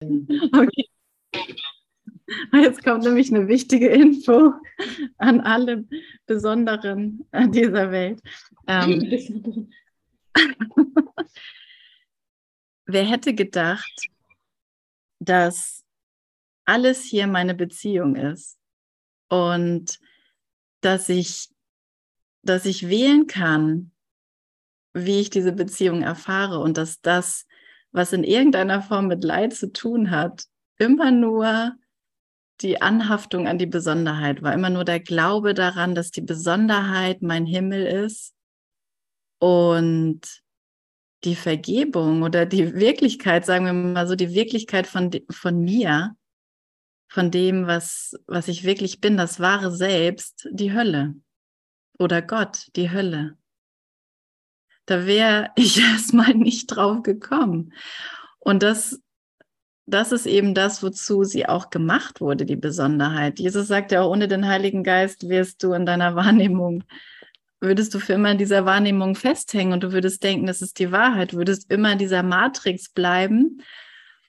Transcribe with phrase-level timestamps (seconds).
[0.52, 0.88] Okay.
[2.52, 4.52] Jetzt kommt nämlich eine wichtige Info
[5.16, 5.84] an alle
[6.26, 8.20] Besonderen dieser Welt.
[8.66, 9.70] Ähm,
[12.86, 14.08] wer hätte gedacht,
[15.20, 15.84] dass
[16.64, 18.58] alles hier meine Beziehung ist
[19.28, 19.98] und
[20.80, 21.48] dass ich,
[22.42, 23.92] dass ich wählen kann,
[24.92, 27.46] wie ich diese Beziehung erfahre und dass das,
[27.96, 30.44] was in irgendeiner Form mit Leid zu tun hat,
[30.78, 31.72] immer nur
[32.60, 37.46] die Anhaftung an die Besonderheit war, immer nur der Glaube daran, dass die Besonderheit mein
[37.46, 38.34] Himmel ist
[39.38, 40.20] und
[41.24, 46.14] die Vergebung oder die Wirklichkeit, sagen wir mal so, die Wirklichkeit von, von mir,
[47.10, 51.14] von dem, was, was ich wirklich bin, das wahre Selbst, die Hölle.
[51.98, 53.38] Oder Gott, die Hölle.
[54.86, 57.72] Da wäre ich erstmal nicht drauf gekommen.
[58.38, 59.02] Und das,
[59.86, 63.38] das ist eben das, wozu sie auch gemacht wurde, die Besonderheit.
[63.38, 66.84] Jesus sagt ja auch, ohne den Heiligen Geist wirst du in deiner Wahrnehmung,
[67.60, 70.92] würdest du für immer in dieser Wahrnehmung festhängen und du würdest denken, das ist die
[70.92, 73.62] Wahrheit, würdest immer in dieser Matrix bleiben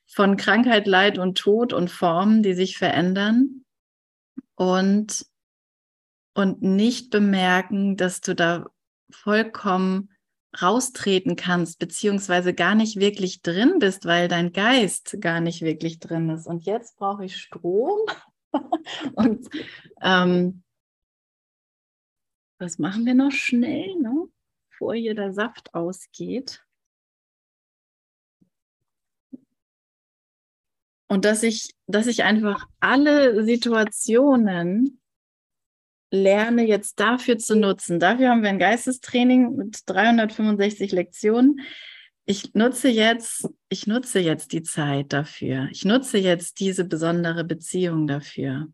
[0.08, 3.66] von Krankheit, Leid und Tod und Formen, die sich verändern
[4.56, 5.26] und,
[6.34, 8.70] und nicht bemerken, dass du da
[9.12, 10.10] vollkommen
[10.62, 16.30] raustreten kannst, beziehungsweise gar nicht wirklich drin bist, weil dein Geist gar nicht wirklich drin
[16.30, 16.48] ist.
[16.48, 18.00] Und jetzt brauche ich Strom.
[19.14, 19.50] und
[20.02, 20.64] ähm,
[22.60, 24.28] was machen wir noch schnell, ne?
[24.70, 26.64] bevor hier der Saft ausgeht?
[31.10, 35.00] Und dass ich, dass ich einfach alle Situationen
[36.12, 38.00] lerne jetzt dafür zu nutzen.
[38.00, 41.62] Dafür haben wir ein Geistestraining mit 365 Lektionen.
[42.26, 45.68] Ich nutze jetzt, ich nutze jetzt die Zeit dafür.
[45.72, 48.68] Ich nutze jetzt diese besondere Beziehung dafür.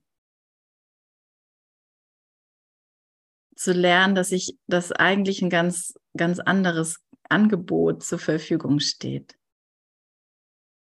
[3.56, 7.00] Zu lernen, dass ich, dass eigentlich ein ganz, ganz anderes
[7.30, 9.38] Angebot zur Verfügung steht.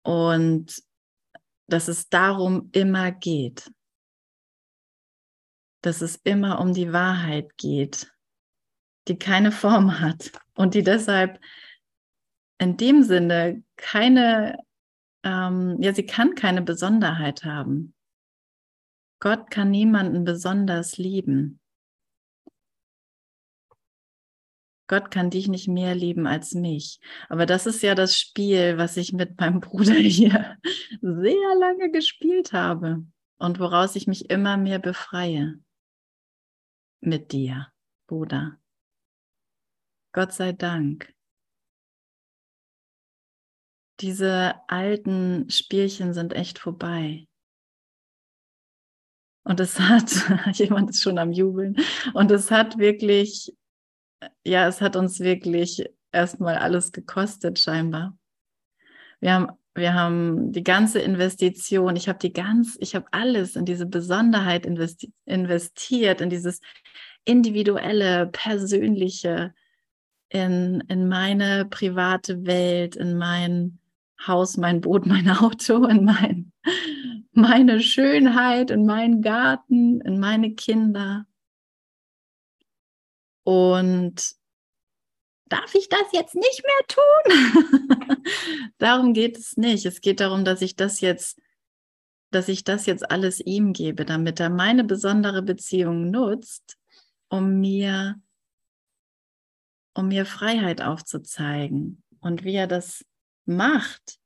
[0.03, 0.83] Und
[1.67, 3.71] dass es darum immer geht
[5.84, 8.11] dass es immer um die Wahrheit geht,
[9.06, 11.39] die keine Form hat und die deshalb
[12.59, 14.59] in dem Sinne keine,
[15.25, 17.94] ähm, ja, sie kann keine Besonderheit haben.
[19.21, 21.61] Gott kann niemanden besonders lieben.
[24.87, 27.00] Gott kann dich nicht mehr lieben als mich.
[27.28, 30.56] Aber das ist ja das Spiel, was ich mit meinem Bruder hier
[31.00, 33.05] sehr lange gespielt habe
[33.37, 35.59] und woraus ich mich immer mehr befreie
[37.06, 37.72] mit dir,
[38.06, 38.59] Bruder.
[40.12, 41.12] Gott sei Dank.
[44.00, 47.26] Diese alten Spielchen sind echt vorbei.
[49.44, 50.10] Und es hat,
[50.59, 51.76] jemand ist schon am Jubeln,
[52.14, 53.54] und es hat wirklich,
[54.44, 58.19] ja, es hat uns wirklich erstmal alles gekostet, scheinbar.
[59.20, 63.65] Wir haben, wir haben die ganze Investition, ich habe die ganz, ich habe alles in
[63.65, 66.61] diese Besonderheit investi investiert, in dieses
[67.25, 69.53] individuelle, persönliche,
[70.29, 73.79] in, in meine private Welt, in mein
[74.27, 76.53] Haus, mein Boot, mein Auto, in mein,
[77.33, 81.27] meine Schönheit, in meinen Garten, in meine Kinder.
[83.43, 84.37] Und
[85.54, 88.25] darf ich das jetzt nicht mehr tun?
[88.78, 89.87] darum geht es nicht.
[89.87, 91.41] Es geht darum, dass ich das jetzt,
[92.31, 96.76] dass ich das jetzt alles ihm gebe, damit er meine besondere Beziehung nutzt,
[97.28, 98.20] um mir,
[99.94, 102.03] um mir Freiheit aufzuzeigen.
[102.20, 103.04] Und wie er das
[103.44, 104.19] macht,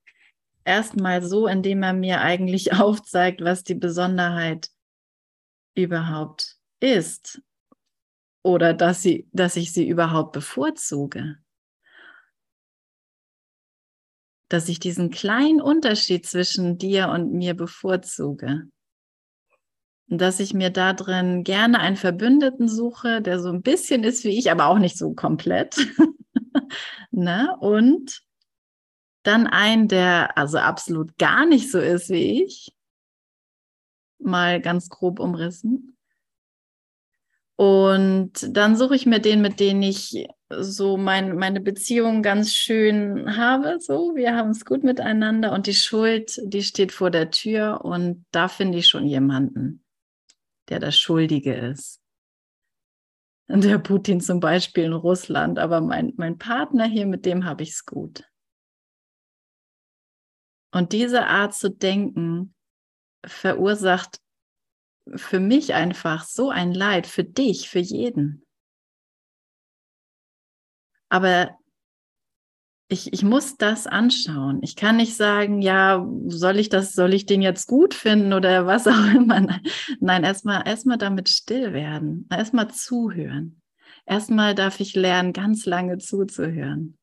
[0.65, 4.71] erstmal so, indem er mir eigentlich aufzeigt, was die Besonderheit
[5.75, 7.43] überhaupt ist
[8.49, 11.37] oder dass, sie, dass ich sie überhaupt bevorzuge.
[14.49, 18.63] Dass ich diesen kleinen Unterschied zwischen dir und mir bevorzuge.
[20.09, 24.25] Und dass ich mir da drin gerne einen Verbündeten suche, der so ein bisschen ist
[24.25, 25.77] wie ich, aber auch nicht so komplett.
[27.11, 27.55] ne?
[27.61, 28.23] Und
[29.25, 32.73] dann einen, der also absolut gar nicht so ist wie ich.
[34.19, 35.98] Mal ganz grob umrissen.
[37.59, 43.37] Und dann suche ich mir den, mit dem ich so mein, meine Beziehung ganz schön
[43.37, 43.81] habe.
[43.81, 48.25] So, wir haben es gut miteinander und die Schuld, die steht vor der Tür und
[48.31, 49.85] da finde ich schon jemanden,
[50.69, 52.01] der das Schuldige ist.
[53.49, 57.71] Der Putin zum Beispiel in Russland, aber mein, mein Partner hier, mit dem habe ich
[57.71, 58.23] es gut.
[60.71, 62.55] Und diese Art zu denken
[63.27, 64.21] verursacht
[65.17, 68.45] für mich einfach so ein Leid, für dich, für jeden.
[71.09, 71.57] Aber
[72.91, 74.61] ich, ich muss das anschauen.
[74.63, 78.67] Ich kann nicht sagen, ja, soll ich das, soll ich den jetzt gut finden oder
[78.67, 79.61] was auch immer.
[80.01, 83.61] Nein, erstmal erstmal damit still werden, erstmal zuhören.
[84.07, 86.97] Erstmal darf ich lernen, ganz lange zuzuhören.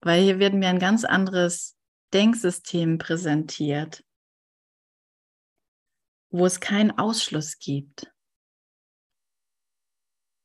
[0.00, 1.76] Weil hier wird mir ein ganz anderes
[2.12, 4.04] Denksystem präsentiert,
[6.34, 8.12] wo es keinen Ausschluss gibt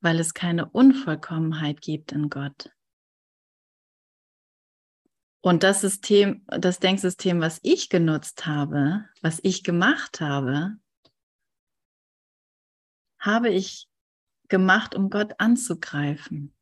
[0.02, 2.72] weil es keine Unvollkommenheit gibt in Gott.
[5.42, 10.78] Und das System, das Denksystem, was ich genutzt habe, was ich gemacht habe,
[13.20, 13.88] habe ich
[14.48, 16.54] gemacht, um Gott anzugreifen.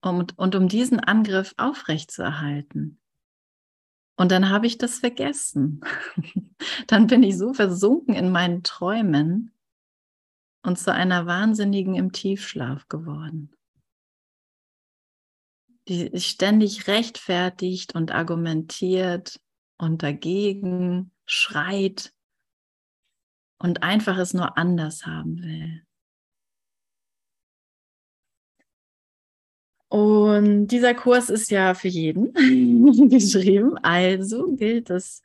[0.00, 3.00] Und, und um diesen Angriff aufrechtzuerhalten.
[4.16, 5.80] Und dann habe ich das vergessen.
[6.86, 9.54] dann bin ich so versunken in meinen Träumen,
[10.64, 13.54] und zu einer Wahnsinnigen im Tiefschlaf geworden,
[15.88, 19.40] die ständig rechtfertigt und argumentiert
[19.76, 22.14] und dagegen schreit
[23.58, 25.86] und einfach es nur anders haben will.
[29.94, 32.32] Und dieser Kurs ist ja für jeden
[33.10, 35.22] geschrieben, also gilt es,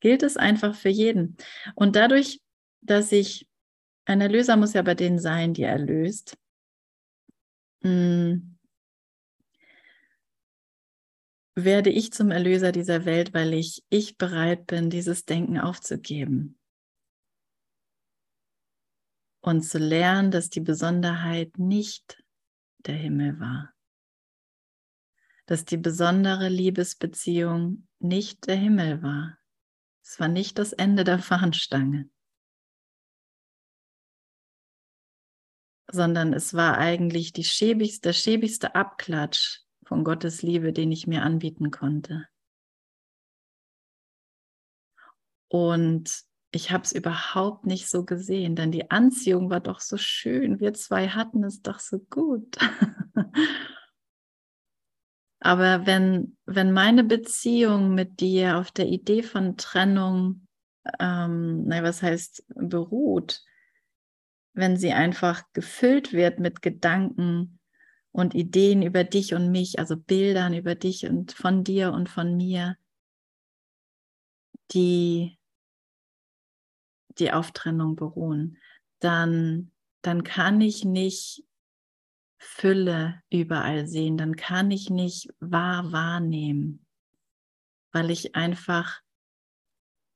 [0.00, 1.38] gilt es einfach für jeden.
[1.76, 2.42] Und dadurch,
[2.82, 3.48] dass ich
[4.04, 6.36] ein Erlöser muss ja bei denen sein, die erlöst.
[7.80, 8.58] Hm.
[11.54, 16.58] Werde ich zum Erlöser dieser Welt, weil ich, ich bereit bin, dieses Denken aufzugeben
[19.40, 22.22] und zu lernen, dass die Besonderheit nicht
[22.84, 23.71] der Himmel war,
[25.46, 29.38] dass die besondere Liebesbeziehung nicht der Himmel war.
[30.04, 32.08] Es war nicht das Ende der Fahnenstange.
[35.92, 41.22] sondern es war eigentlich die schäbigste, der schäbigste Abklatsch von Gottes Liebe, den ich mir
[41.22, 42.26] anbieten konnte.
[45.48, 46.10] Und
[46.50, 50.60] ich habe es überhaupt nicht so gesehen, denn die Anziehung war doch so schön.
[50.60, 52.56] Wir zwei hatten es doch so gut.
[55.44, 60.46] Aber wenn, wenn meine Beziehung mit dir auf der Idee von Trennung,
[61.00, 63.42] ähm, na, was heißt, beruht,
[64.54, 67.58] wenn sie einfach gefüllt wird mit Gedanken
[68.12, 72.36] und Ideen über dich und mich, also Bildern über dich und von dir und von
[72.36, 72.76] mir,
[74.72, 75.40] die
[77.18, 78.58] die Auftrennung beruhen,
[79.00, 79.72] dann,
[80.02, 81.44] dann kann ich nicht
[82.44, 86.84] Fülle überall sehen, dann kann ich nicht wahr wahrnehmen,
[87.92, 89.00] weil ich einfach,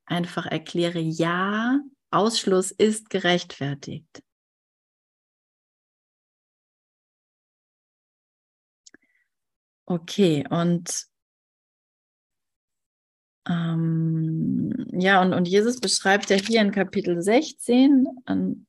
[0.05, 1.79] einfach erkläre, ja,
[2.11, 4.21] Ausschluss ist gerechtfertigt.
[9.85, 11.05] Okay, und
[13.47, 18.67] ähm, ja, und, und Jesus beschreibt ja hier in Kapitel 16 an,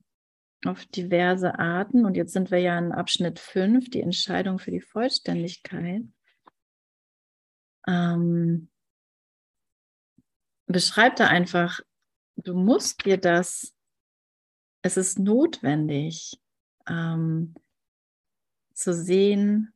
[0.65, 4.81] auf diverse Arten, und jetzt sind wir ja in Abschnitt 5, die Entscheidung für die
[4.81, 6.03] Vollständigkeit.
[7.87, 8.69] Ähm,
[10.67, 11.79] beschreibt er einfach,
[12.35, 13.73] du musst dir das,
[14.81, 16.39] es ist notwendig
[16.87, 17.55] ähm,
[18.73, 19.73] zu sehen,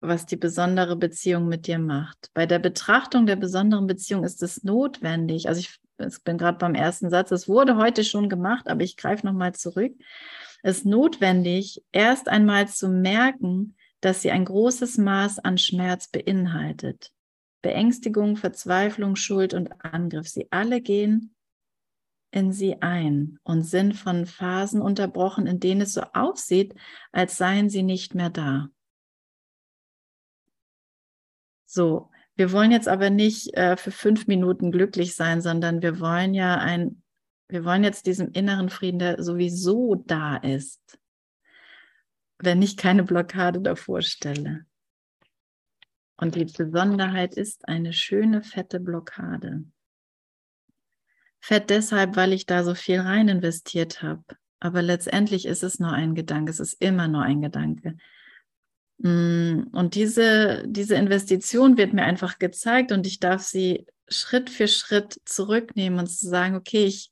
[0.00, 2.30] was die besondere Beziehung mit dir macht.
[2.34, 6.74] Bei der Betrachtung der besonderen Beziehung ist es notwendig, also ich, ich bin gerade beim
[6.74, 9.92] ersten Satz, es wurde heute schon gemacht, aber ich greife nochmal zurück.
[10.62, 17.12] Es ist notwendig, erst einmal zu merken, dass sie ein großes Maß an Schmerz beinhaltet.
[17.62, 21.34] Beängstigung, Verzweiflung, Schuld und Angriff, sie alle gehen
[22.30, 26.74] in sie ein und sind von Phasen unterbrochen, in denen es so aussieht,
[27.12, 28.68] als seien sie nicht mehr da.
[31.64, 36.34] So, wir wollen jetzt aber nicht äh, für fünf Minuten glücklich sein, sondern wir wollen
[36.34, 37.02] ja ein,
[37.48, 41.00] wir wollen jetzt diesem inneren Frieden, der sowieso da ist,
[42.38, 44.66] wenn ich keine Blockade davor stelle.
[46.16, 49.64] Und die Besonderheit ist eine schöne, fette Blockade.
[51.40, 54.22] Fett deshalb, weil ich da so viel rein investiert habe.
[54.60, 57.96] Aber letztendlich ist es nur ein Gedanke, es ist immer nur ein Gedanke.
[58.98, 64.68] Mm, und diese, diese Investition wird mir einfach gezeigt und ich darf sie Schritt für
[64.68, 67.10] Schritt zurücknehmen und zu sagen, okay, ich,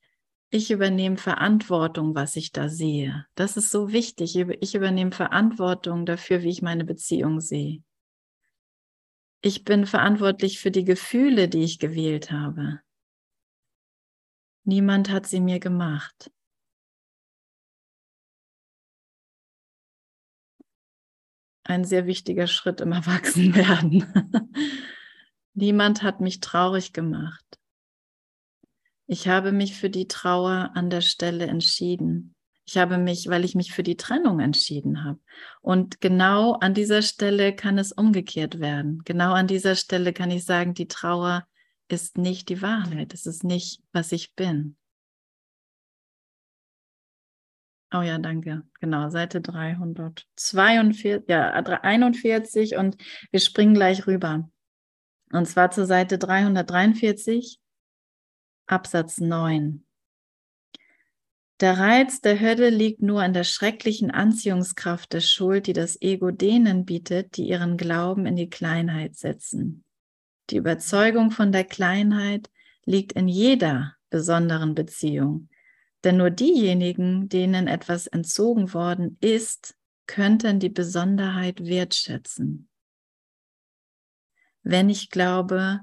[0.50, 3.26] ich übernehme Verantwortung, was ich da sehe.
[3.34, 4.36] Das ist so wichtig.
[4.36, 7.82] Ich übernehme Verantwortung dafür, wie ich meine Beziehung sehe.
[9.42, 12.80] Ich bin verantwortlich für die Gefühle, die ich gewählt habe.
[14.64, 16.32] Niemand hat sie mir gemacht.
[21.68, 24.04] ein sehr wichtiger Schritt im Erwachsenwerden.
[25.54, 27.44] Niemand hat mich traurig gemacht.
[29.06, 32.34] Ich habe mich für die Trauer an der Stelle entschieden.
[32.66, 35.20] Ich habe mich, weil ich mich für die Trennung entschieden habe.
[35.60, 39.02] Und genau an dieser Stelle kann es umgekehrt werden.
[39.04, 41.46] Genau an dieser Stelle kann ich sagen, die Trauer
[41.88, 43.14] ist nicht die Wahrheit.
[43.14, 44.76] Es ist nicht, was ich bin.
[47.92, 48.62] Oh ja, danke.
[48.80, 52.96] Genau, Seite 342, ja, 41 und
[53.30, 54.50] wir springen gleich rüber.
[55.32, 57.60] Und zwar zur Seite 343,
[58.66, 59.84] Absatz 9.
[61.60, 66.30] Der Reiz der Hölle liegt nur an der schrecklichen Anziehungskraft der Schuld, die das Ego
[66.30, 69.84] denen bietet, die ihren Glauben in die Kleinheit setzen.
[70.50, 72.50] Die Überzeugung von der Kleinheit
[72.84, 75.48] liegt in jeder besonderen Beziehung,
[76.06, 82.68] denn nur diejenigen, denen etwas entzogen worden ist, könnten die Besonderheit wertschätzen.
[84.62, 85.80] Wenn ich glaube,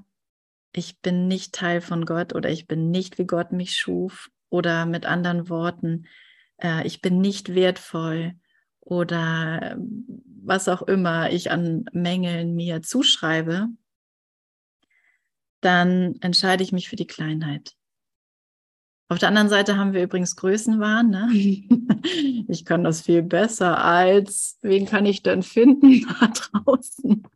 [0.72, 4.86] ich bin nicht Teil von Gott oder ich bin nicht, wie Gott mich schuf oder
[4.86, 6.06] mit anderen Worten,
[6.56, 8.32] äh, ich bin nicht wertvoll
[8.80, 13.68] oder äh, was auch immer ich an Mängeln mir zuschreibe,
[15.60, 17.76] dann entscheide ich mich für die Kleinheit.
[19.08, 21.10] Auf der anderen Seite haben wir übrigens Größenwahn.
[21.10, 21.28] Ne?
[22.48, 27.26] Ich kann das viel besser als, wen kann ich denn finden da draußen?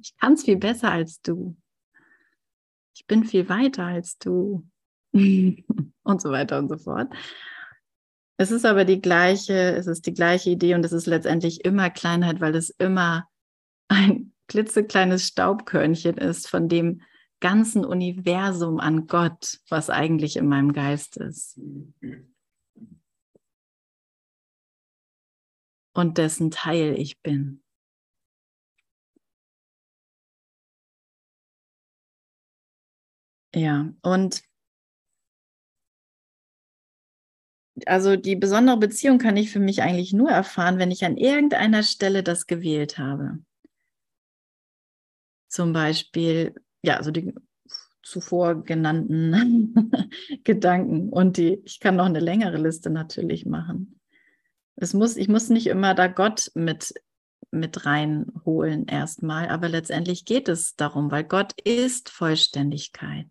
[0.00, 1.56] Ich kann es viel besser als du.
[2.94, 4.66] Ich bin viel weiter als du.
[5.12, 7.12] Und so weiter und so fort.
[8.36, 11.90] Es ist aber die gleiche, es ist die gleiche Idee und es ist letztendlich immer
[11.90, 13.28] Kleinheit, weil es immer
[13.88, 17.02] ein klitzekleines Staubkörnchen ist von dem,
[17.42, 21.60] ganzen Universum an Gott, was eigentlich in meinem Geist ist.
[25.92, 27.62] Und dessen Teil ich bin.
[33.54, 34.42] Ja, und
[37.86, 41.82] also die besondere Beziehung kann ich für mich eigentlich nur erfahren, wenn ich an irgendeiner
[41.82, 43.38] Stelle das gewählt habe.
[45.48, 47.32] Zum Beispiel, ja, also die
[48.02, 49.74] zuvor genannten
[50.44, 51.08] Gedanken.
[51.08, 54.00] Und die, ich kann noch eine längere Liste natürlich machen.
[54.76, 56.94] Es muss, ich muss nicht immer da Gott mit,
[57.50, 63.28] mit reinholen erstmal, aber letztendlich geht es darum, weil Gott ist Vollständigkeit.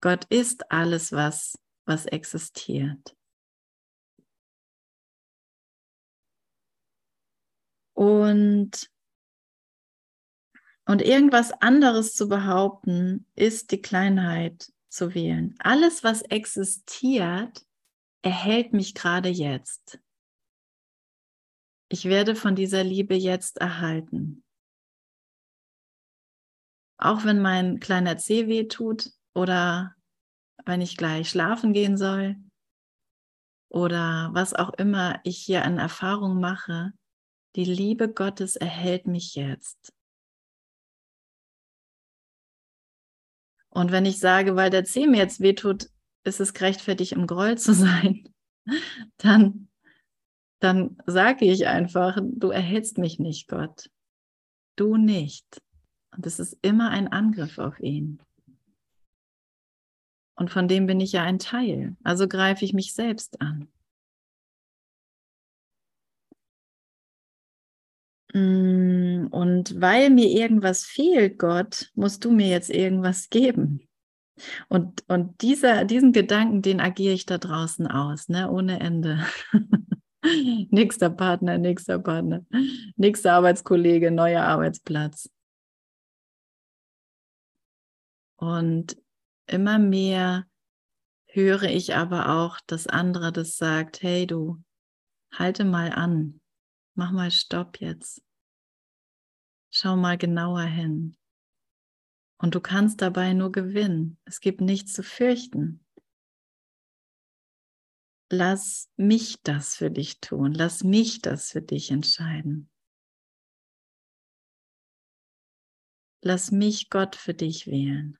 [0.00, 3.14] Gott ist alles, was, was existiert.
[7.94, 8.90] Und
[10.86, 15.54] und irgendwas anderes zu behaupten, ist die Kleinheit zu wählen.
[15.58, 17.64] Alles, was existiert,
[18.22, 19.98] erhält mich gerade jetzt.
[21.88, 24.44] Ich werde von dieser Liebe jetzt erhalten.
[26.98, 29.94] Auch wenn mein kleiner Zeh weh tut oder
[30.64, 32.36] wenn ich gleich schlafen gehen soll
[33.68, 36.92] oder was auch immer ich hier an Erfahrung mache,
[37.56, 39.92] die Liebe Gottes erhält mich jetzt.
[43.74, 45.90] Und wenn ich sage, weil der Zeh mir jetzt wehtut,
[46.22, 48.28] ist es gerechtfertigt, im Groll zu sein,
[49.18, 49.68] dann,
[50.60, 53.90] dann sage ich einfach, du erhältst mich nicht, Gott.
[54.76, 55.60] Du nicht.
[56.16, 58.22] Und es ist immer ein Angriff auf ihn.
[60.36, 61.96] Und von dem bin ich ja ein Teil.
[62.04, 63.68] Also greife ich mich selbst an.
[68.34, 73.88] Mm, und weil mir irgendwas fehlt, Gott, musst du mir jetzt irgendwas geben.
[74.68, 78.50] Und, und dieser, diesen Gedanken, den agiere ich da draußen aus, ne?
[78.50, 79.24] ohne Ende.
[80.70, 82.44] nächster Partner, nächster Partner,
[82.96, 85.30] nächster Arbeitskollege, neuer Arbeitsplatz.
[88.36, 88.96] Und
[89.46, 90.46] immer mehr
[91.26, 94.62] höre ich aber auch, dass andere das sagt, hey du,
[95.32, 96.40] halte mal an,
[96.94, 98.23] mach mal Stopp jetzt.
[99.76, 101.16] Schau mal genauer hin.
[102.38, 104.18] Und du kannst dabei nur gewinnen.
[104.24, 105.84] Es gibt nichts zu fürchten.
[108.30, 110.52] Lass mich das für dich tun.
[110.52, 112.70] Lass mich das für dich entscheiden.
[116.22, 118.16] Lass mich Gott für dich wählen.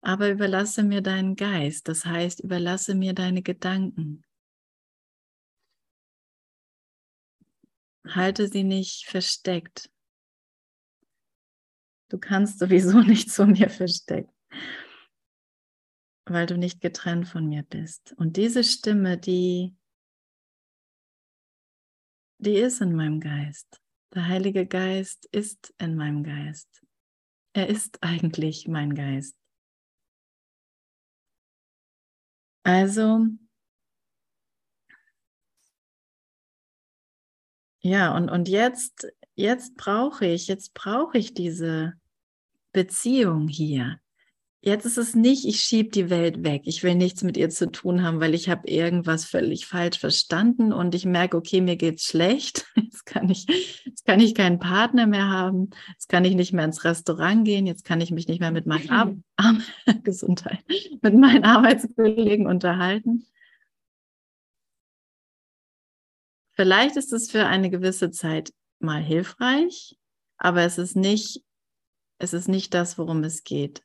[0.00, 4.25] Aber überlasse mir deinen Geist, das heißt, überlasse mir deine Gedanken,
[8.14, 9.90] halte sie nicht versteckt.
[12.08, 14.32] Du kannst sowieso nicht zu mir verstecken,
[16.26, 18.12] weil du nicht getrennt von mir bist.
[18.16, 19.74] Und diese Stimme, die,
[22.38, 23.80] die ist in meinem Geist.
[24.14, 26.82] Der Heilige Geist ist in meinem Geist.
[27.54, 29.36] Er ist eigentlich mein Geist.
[32.62, 33.26] Also,
[37.86, 41.94] ja, und, und jetzt, jetzt brauche ich, jetzt brauche ich diese
[42.72, 44.00] Beziehung hier.
[44.60, 46.62] Jetzt ist es nicht, ich schiebe die Welt weg.
[46.64, 50.72] Ich will nichts mit ihr zu tun haben, weil ich habe irgendwas völlig falsch verstanden
[50.72, 52.66] und ich merke, okay, mir geht's schlecht.
[52.76, 53.46] Jetzt kann ich,
[53.84, 55.70] jetzt kann ich keinen Partner mehr haben.
[55.90, 57.66] Jetzt kann ich nicht mehr ins Restaurant gehen.
[57.66, 59.54] Jetzt kann ich mich nicht mehr mit meinen Ar Ar
[60.02, 60.64] Gesundheit,
[61.02, 63.26] mit meinen Arbeitskollegen unterhalten.
[66.56, 69.98] Vielleicht ist es für eine gewisse Zeit mal hilfreich,
[70.38, 71.44] aber es ist nicht,
[72.18, 73.84] es ist nicht das, worum es geht.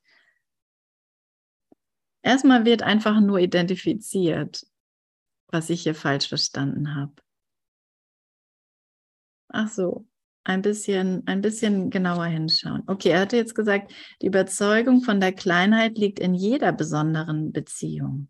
[2.24, 4.66] Erstmal wird einfach nur identifiziert,
[5.48, 7.13] was ich hier falsch verstanden habe.
[9.50, 10.08] Ach so,
[10.46, 12.84] ein bisschen, ein bisschen genauer hinschauen.
[12.88, 18.30] Okay, er hatte jetzt gesagt, die Überzeugung von der Kleinheit liegt in jeder besonderen Beziehung.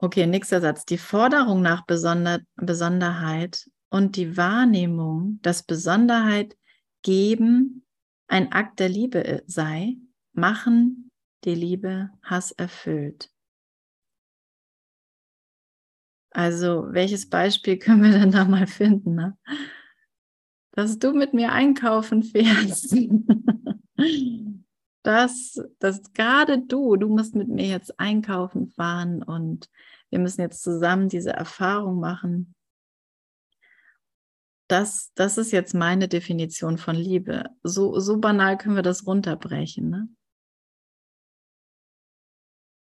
[0.00, 0.84] Okay, nächster Satz.
[0.84, 6.56] Die Forderung nach Besonder Besonderheit und die Wahrnehmung, dass Besonderheit
[7.02, 7.84] geben
[8.28, 9.96] ein Akt der Liebe sei,
[10.32, 11.10] machen
[11.44, 13.30] die Liebe Hass erfüllt.
[16.30, 19.16] Also, welches Beispiel können wir denn da mal finden?
[19.16, 19.36] Ne?
[20.72, 22.94] Dass du mit mir einkaufen fährst.
[25.02, 29.70] dass, dass gerade du, du musst mit mir jetzt einkaufen fahren und
[30.10, 32.54] wir müssen jetzt zusammen diese Erfahrung machen.
[34.68, 37.44] Das, das ist jetzt meine Definition von Liebe.
[37.62, 39.88] So, so banal können wir das runterbrechen.
[39.88, 40.08] Ne?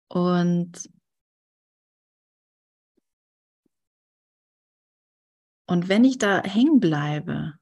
[0.10, 0.90] Und,
[5.66, 7.54] und wenn ich da hängen bleibe,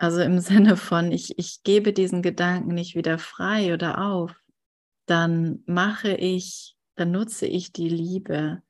[0.00, 4.34] also im Sinne von, ich, ich gebe diesen Gedanken nicht wieder frei oder auf,
[5.04, 8.62] dann mache ich, dann nutze ich die Liebe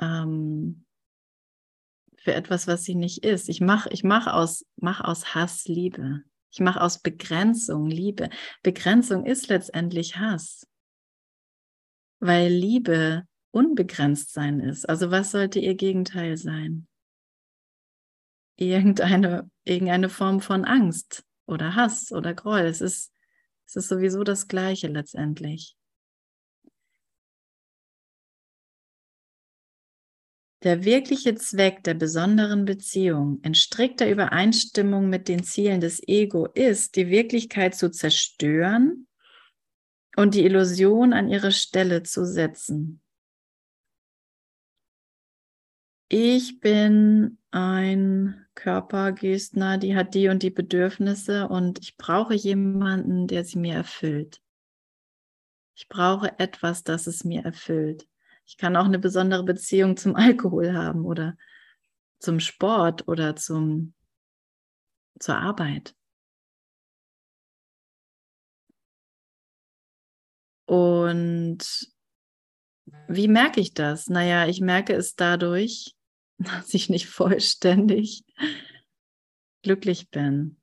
[0.00, 0.86] ähm,
[2.16, 3.50] für etwas, was sie nicht ist.
[3.50, 6.22] Ich mache ich mach aus, mach aus Hass Liebe.
[6.50, 8.30] Ich mache aus Begrenzung Liebe.
[8.62, 10.66] Begrenzung ist letztendlich Hass,
[12.20, 14.88] weil Liebe unbegrenzt sein ist.
[14.88, 16.87] Also was sollte ihr Gegenteil sein?
[18.60, 22.62] Irgendeine, irgendeine Form von Angst oder Hass oder Groll.
[22.62, 23.12] Es ist,
[23.66, 25.76] es ist sowieso das Gleiche letztendlich.
[30.64, 36.96] Der wirkliche Zweck der besonderen Beziehung in strikter Übereinstimmung mit den Zielen des Ego ist,
[36.96, 39.06] die Wirklichkeit zu zerstören
[40.16, 43.00] und die Illusion an ihre Stelle zu setzen.
[46.10, 53.44] Ich bin ein Körpergestner, die hat die und die Bedürfnisse und ich brauche jemanden, der
[53.44, 54.40] sie mir erfüllt.
[55.74, 58.08] Ich brauche etwas, das es mir erfüllt.
[58.46, 61.36] Ich kann auch eine besondere Beziehung zum Alkohol haben oder
[62.18, 63.92] zum Sport oder zum,
[65.20, 65.94] zur Arbeit.
[70.64, 71.92] Und
[73.08, 74.08] wie merke ich das?
[74.08, 75.97] Naja, ich merke es dadurch,
[76.38, 78.24] dass ich nicht vollständig
[79.62, 80.60] glücklich bin,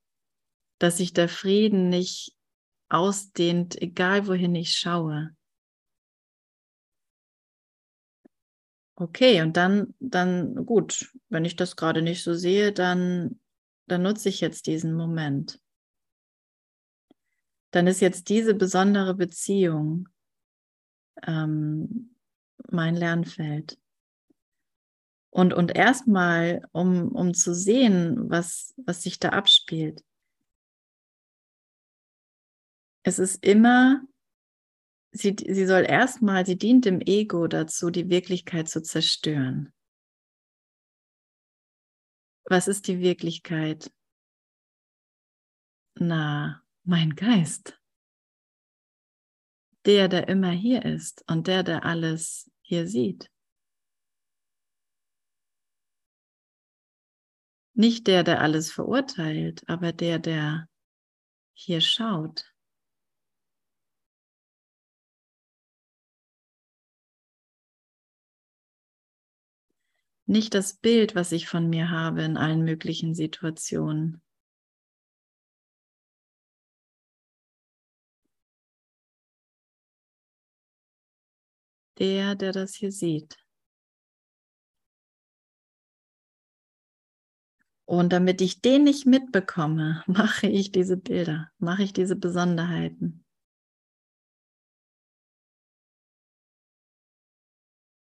[0.79, 2.33] dass sich der Frieden nicht
[2.89, 5.35] ausdehnt, egal wohin ich schaue.
[8.97, 13.41] Okay, und dann, dann gut, wenn ich das gerade nicht so sehe, dann,
[13.87, 15.59] dann nutze ich jetzt diesen Moment.
[17.71, 20.07] Dann ist jetzt diese besondere Beziehung
[21.27, 22.15] ähm,
[22.69, 23.77] mein Lernfeld.
[25.35, 30.01] Und, und erstmal, um, um zu sehen, was, was sich da abspielt.
[33.03, 34.01] Es ist immer
[35.11, 39.73] sie, sie soll erstmal, sie dient dem Ego dazu, die Wirklichkeit zu zerstören.
[42.45, 43.91] Was ist die Wirklichkeit?
[45.95, 47.77] Na, mein Geist.
[49.85, 53.29] Der, der immer hier ist und der, der alles hier sieht.
[57.75, 60.67] Nicht der, der alles verurteilt, aber der, der
[61.53, 62.55] hier schaut.
[70.27, 74.21] nicht das Bild, was ich von mir habe in allen möglichen Situationen.
[81.99, 83.44] Der, der das hier sieht.
[87.85, 93.25] Und damit ich den nicht mitbekomme, mache ich diese Bilder, mache ich diese Besonderheiten.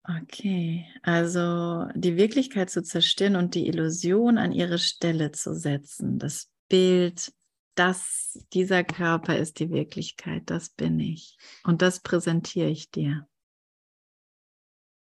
[0.06, 6.18] Okay, also die Wirklichkeit zu zerstören und die Illusion an ihre Stelle zu setzen.
[6.18, 7.32] Das Bild,
[7.74, 11.38] das, dieser Körper ist die Wirklichkeit, das bin ich.
[11.64, 13.26] Und das präsentiere ich dir.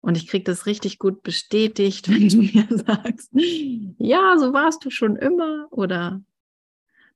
[0.05, 3.31] Und ich kriege das richtig gut bestätigt, wenn du mir sagst,
[3.97, 6.21] ja, so warst du schon immer oder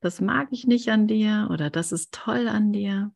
[0.01, 3.13] das mag ich nicht an dir oder das ist toll an dir.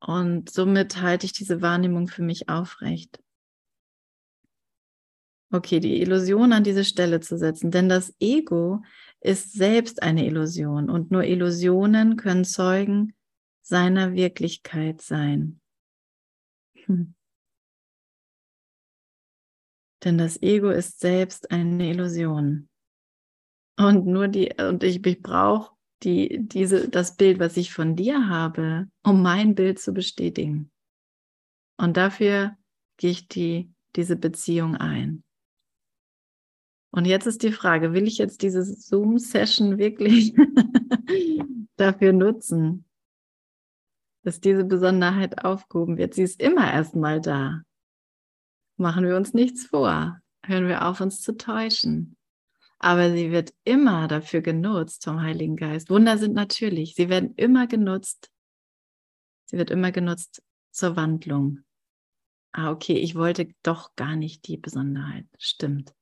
[0.00, 3.22] Und somit halte ich diese Wahrnehmung für mich aufrecht.
[5.52, 8.82] Okay, die Illusion an diese Stelle zu setzen, denn das Ego
[9.20, 13.14] ist selbst eine Illusion und nur Illusionen können Zeugen
[13.62, 15.60] seiner Wirklichkeit sein.
[16.74, 17.14] Hm.
[20.04, 22.68] Denn das Ego ist selbst eine Illusion.
[23.78, 28.28] Und nur die, und ich, ich brauche die, diese, das Bild, was ich von dir
[28.28, 30.70] habe, um mein Bild zu bestätigen.
[31.76, 32.56] Und dafür
[32.96, 35.22] gehe ich die, diese Beziehung ein.
[36.90, 40.34] Und jetzt ist die Frage, will ich jetzt diese Zoom-Session wirklich
[41.76, 42.84] dafür nutzen,
[44.24, 46.14] dass diese Besonderheit aufgehoben wird?
[46.14, 47.62] Sie ist immer erstmal da.
[48.78, 50.20] Machen wir uns nichts vor.
[50.44, 52.16] Hören wir auf, uns zu täuschen.
[52.78, 55.90] Aber sie wird immer dafür genutzt vom Heiligen Geist.
[55.90, 56.94] Wunder sind natürlich.
[56.94, 58.30] Sie werden immer genutzt.
[59.46, 61.64] Sie wird immer genutzt zur Wandlung.
[62.52, 65.26] Ah, okay, ich wollte doch gar nicht die Besonderheit.
[65.38, 65.92] Stimmt.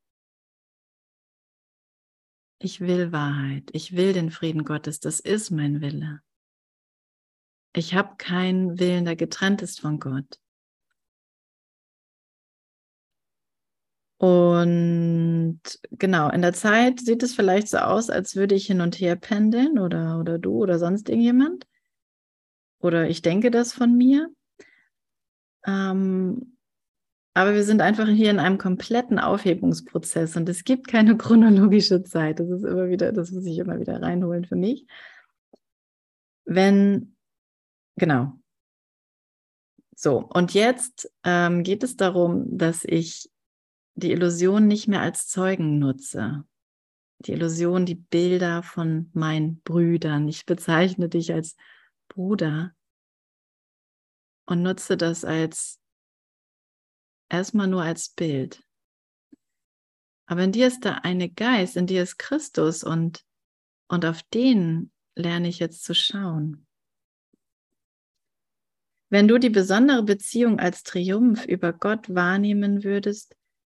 [2.58, 3.70] Ich will Wahrheit.
[3.72, 5.00] Ich will den Frieden Gottes.
[5.00, 6.20] Das ist mein Wille.
[7.74, 10.38] Ich habe keinen Willen, der getrennt ist von Gott.
[14.18, 15.60] Und
[15.92, 19.16] genau, in der Zeit sieht es vielleicht so aus, als würde ich hin und her
[19.16, 21.66] pendeln oder, oder du oder sonst irgendjemand.
[22.80, 24.30] Oder ich denke das von mir.
[25.66, 26.56] Ähm,
[27.34, 32.40] aber wir sind einfach hier in einem kompletten Aufhebungsprozess und es gibt keine chronologische Zeit.
[32.40, 34.86] Das ist immer wieder, das muss ich immer wieder reinholen für mich.
[36.46, 37.16] Wenn,
[37.96, 38.32] genau.
[39.94, 43.30] So, und jetzt ähm, geht es darum, dass ich
[43.96, 46.44] die Illusion nicht mehr als Zeugen nutze.
[47.20, 50.28] Die Illusion, die Bilder von meinen Brüdern.
[50.28, 51.56] Ich bezeichne dich als
[52.08, 52.74] Bruder
[54.44, 55.80] und nutze das als
[57.30, 58.62] erstmal nur als Bild.
[60.26, 63.24] Aber in dir ist da eine Geist, in dir ist Christus und,
[63.88, 66.66] und auf den lerne ich jetzt zu schauen.
[69.08, 73.35] Wenn du die besondere Beziehung als Triumph über Gott wahrnehmen würdest,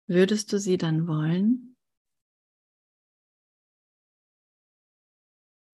[0.08, 1.76] Würdest du sie dann wollen?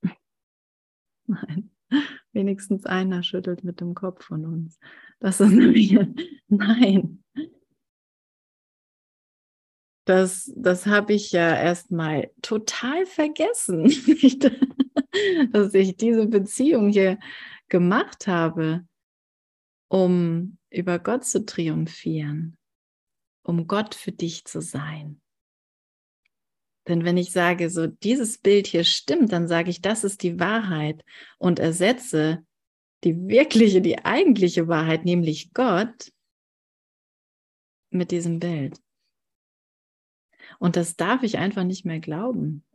[1.27, 1.69] Nein,
[2.31, 4.79] wenigstens einer schüttelt mit dem Kopf von uns.
[5.19, 5.95] Das ist nämlich,
[6.47, 7.23] nein.
[10.05, 13.83] Das, das habe ich ja erstmal total vergessen,
[15.51, 17.19] dass ich diese Beziehung hier
[17.69, 18.85] gemacht habe,
[19.89, 22.57] um über Gott zu triumphieren
[23.43, 25.21] um Gott für dich zu sein.
[26.87, 30.39] Denn wenn ich sage, so dieses Bild hier stimmt, dann sage ich, das ist die
[30.39, 31.03] Wahrheit
[31.37, 32.45] und ersetze
[33.03, 36.11] die wirkliche, die eigentliche Wahrheit, nämlich Gott,
[37.89, 38.81] mit diesem Bild.
[40.59, 42.65] Und das darf ich einfach nicht mehr glauben.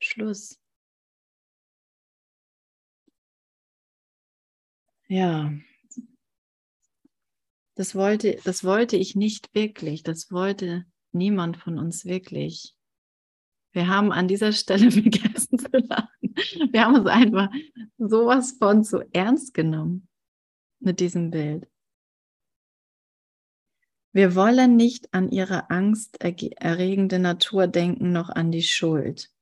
[0.00, 0.58] Schluss.
[5.08, 5.52] Ja,
[7.74, 10.02] das wollte, das wollte ich nicht wirklich.
[10.02, 12.76] Das wollte niemand von uns wirklich.
[13.72, 16.34] Wir haben an dieser Stelle vergessen zu lachen.
[16.70, 17.50] Wir haben uns einfach
[17.98, 20.08] sowas von zu ernst genommen
[20.80, 21.68] mit diesem Bild.
[24.12, 29.32] Wir wollen nicht an ihre angsterregende Natur denken, noch an die Schuld,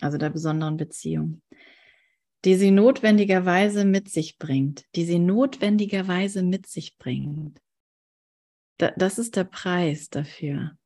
[0.00, 1.42] also der besonderen Beziehung
[2.44, 7.60] die sie notwendigerweise mit sich bringt, die sie notwendigerweise mit sich bringt.
[8.76, 10.76] das ist der Preis dafür.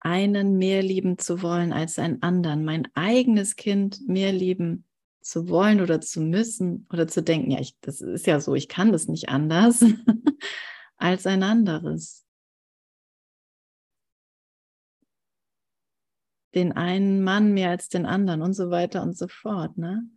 [0.00, 4.86] Einen mehr lieben zu wollen als einen anderen, mein eigenes Kind mehr lieben
[5.20, 8.68] zu wollen oder zu müssen oder zu denken, ja, ich, das ist ja so, ich
[8.68, 9.84] kann das nicht anders
[10.96, 12.23] als ein anderes.
[16.54, 19.76] Den einen Mann mehr als den anderen und so weiter und so fort.
[19.76, 20.08] Ne?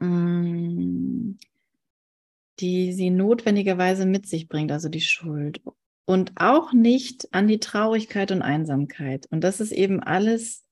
[0.00, 1.38] Mm,
[2.58, 5.62] die sie notwendigerweise mit sich bringt, also die Schuld.
[6.04, 9.26] Und auch nicht an die Traurigkeit und Einsamkeit.
[9.30, 10.64] Und das ist eben alles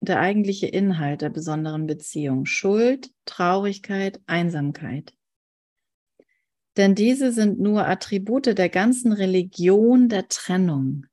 [0.00, 2.46] der eigentliche Inhalt der besonderen Beziehung.
[2.46, 5.14] Schuld, Traurigkeit, Einsamkeit.
[6.76, 11.06] Denn diese sind nur Attribute der ganzen Religion der Trennung.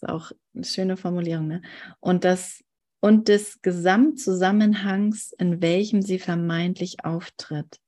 [0.00, 1.48] Ist auch eine schöne Formulierung.
[1.48, 1.62] Ne?
[1.98, 2.62] Und, das,
[3.00, 7.80] und des Gesamtzusammenhangs, in welchem sie vermeintlich auftritt.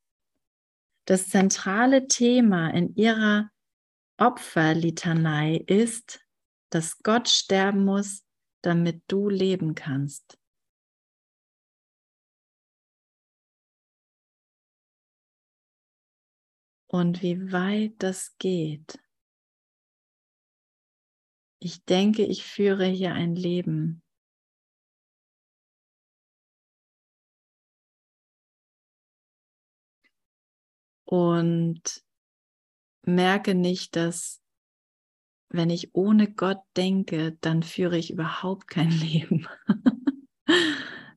[1.04, 3.48] Das zentrale Thema in ihrer
[4.18, 6.20] Opferlitanei ist,
[6.70, 8.24] dass Gott sterben muss,
[8.62, 10.36] damit du leben kannst.
[16.88, 18.98] Und wie weit das geht.
[21.60, 24.02] Ich denke, ich führe hier ein Leben.
[31.04, 32.02] Und
[33.02, 34.40] merke nicht, dass
[35.50, 39.46] wenn ich ohne Gott denke, dann führe ich überhaupt kein Leben.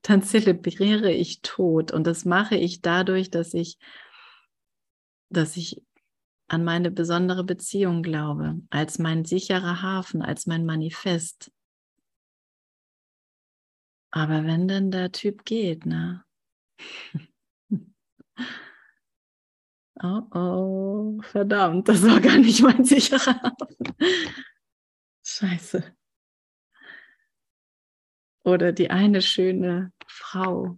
[0.02, 1.92] dann zelebriere ich Tod.
[1.92, 3.78] Und das mache ich dadurch, dass ich,
[5.30, 5.82] dass ich
[6.54, 11.52] an meine besondere Beziehung glaube, als mein sicherer Hafen, als mein Manifest.
[14.12, 16.24] Aber wenn denn der Typ geht, ne?
[20.02, 23.96] Oh oh, verdammt, das war gar nicht mein sicherer Hafen.
[25.24, 25.96] Scheiße.
[28.44, 30.78] Oder die eine schöne Frau,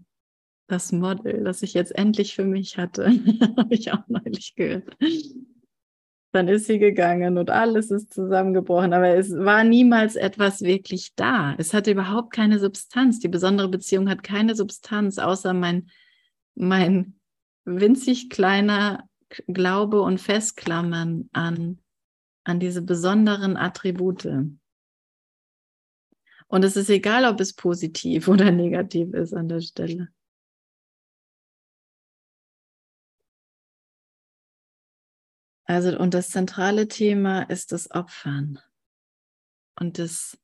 [0.67, 3.05] das Model, das ich jetzt endlich für mich hatte,
[3.57, 4.95] habe ich auch neulich gehört.
[6.35, 11.55] Dann ist sie gegangen und alles ist zusammengebrochen, aber es war niemals etwas wirklich da.
[11.57, 13.19] Es hatte überhaupt keine Substanz.
[13.19, 15.89] Die besondere Beziehung hat keine Substanz, außer mein,
[16.53, 17.17] mein
[17.63, 19.07] winzig kleiner
[19.47, 21.79] Glaube und Festklammern an,
[22.43, 24.25] an diese besonderen Attribute.
[24.25, 24.59] Und
[26.65, 30.09] es ist egal, ob es positiv oder negativ ist an der Stelle.
[35.65, 38.59] Also, und das zentrale Thema ist das Opfern.
[39.79, 40.37] Und das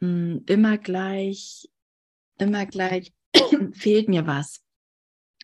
[0.00, 1.68] mh, mm, immer gleich,
[2.38, 3.12] immer gleich
[3.72, 4.62] fehlt mir was.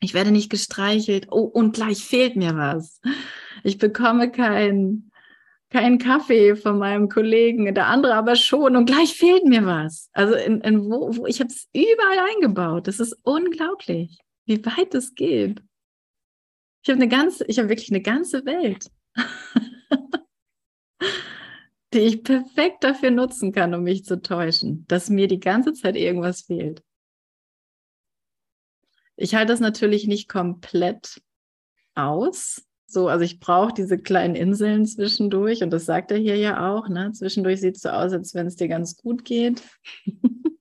[0.01, 1.29] Ich werde nicht gestreichelt.
[1.31, 3.01] Oh, und gleich fehlt mir was.
[3.63, 5.13] Ich bekomme keinen
[5.73, 10.11] kein Kaffee von meinem Kollegen, der andere aber schon und gleich fehlt mir was.
[10.13, 12.87] Also in, in wo, wo ich habe es überall eingebaut.
[12.87, 15.63] Das ist unglaublich, wie weit es geht.
[16.83, 18.91] Ich habe eine ganze, ich habe wirklich eine ganze Welt,
[21.95, 25.95] die ich perfekt dafür nutzen kann, um mich zu täuschen, dass mir die ganze Zeit
[25.95, 26.83] irgendwas fehlt.
[29.17, 31.23] Ich halte das natürlich nicht komplett
[31.95, 32.67] aus.
[32.87, 36.89] So, also ich brauche diese kleinen Inseln zwischendurch und das sagt er hier ja auch.
[36.89, 37.13] Ne?
[37.13, 39.63] Zwischendurch sieht es so aus, als wenn es dir ganz gut geht.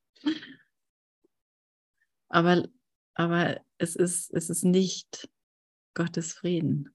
[2.30, 2.68] aber,
[3.16, 5.28] aber es ist, es ist nicht
[5.94, 6.94] Gottes Frieden.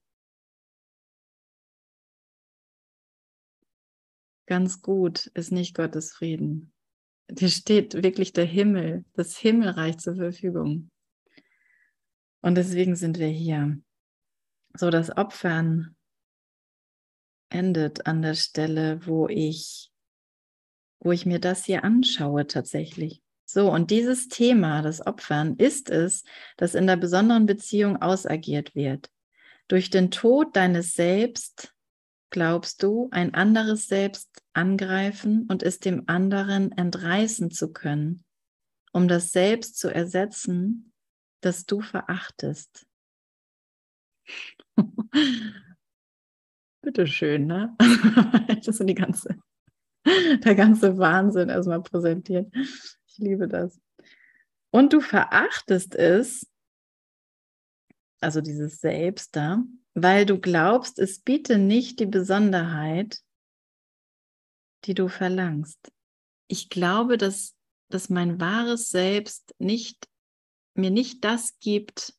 [4.47, 6.73] Ganz gut ist nicht Gottes Frieden.
[7.29, 10.89] Dir steht wirklich der Himmel, das Himmelreich zur Verfügung.
[12.41, 13.81] Und deswegen sind wir hier.
[14.73, 15.97] So, das Opfern
[17.49, 19.91] endet an der Stelle, wo ich,
[20.99, 23.21] wo ich mir das hier anschaue tatsächlich.
[23.49, 26.25] So, und dieses Thema, das Opfern, ist es,
[26.57, 29.09] das in der besonderen Beziehung ausagiert wird.
[29.69, 31.73] Durch den Tod deines Selbst
[32.29, 38.25] glaubst du, ein anderes Selbst angreifen und es dem anderen entreißen zu können,
[38.91, 40.91] um das Selbst zu ersetzen,
[41.39, 42.85] das du verachtest.
[46.81, 47.77] Bitteschön, ne?
[48.49, 49.37] das ist die ganze,
[50.05, 52.51] der ganze Wahnsinn erstmal präsentiert.
[53.17, 53.79] Ich liebe das.
[54.69, 56.47] Und du verachtest es,
[58.21, 59.63] also dieses Selbst da,
[59.95, 63.19] weil du glaubst, es biete nicht die Besonderheit,
[64.85, 65.91] die du verlangst.
[66.47, 67.55] Ich glaube, dass,
[67.89, 70.07] dass mein wahres Selbst nicht
[70.75, 72.13] mir nicht das gibt,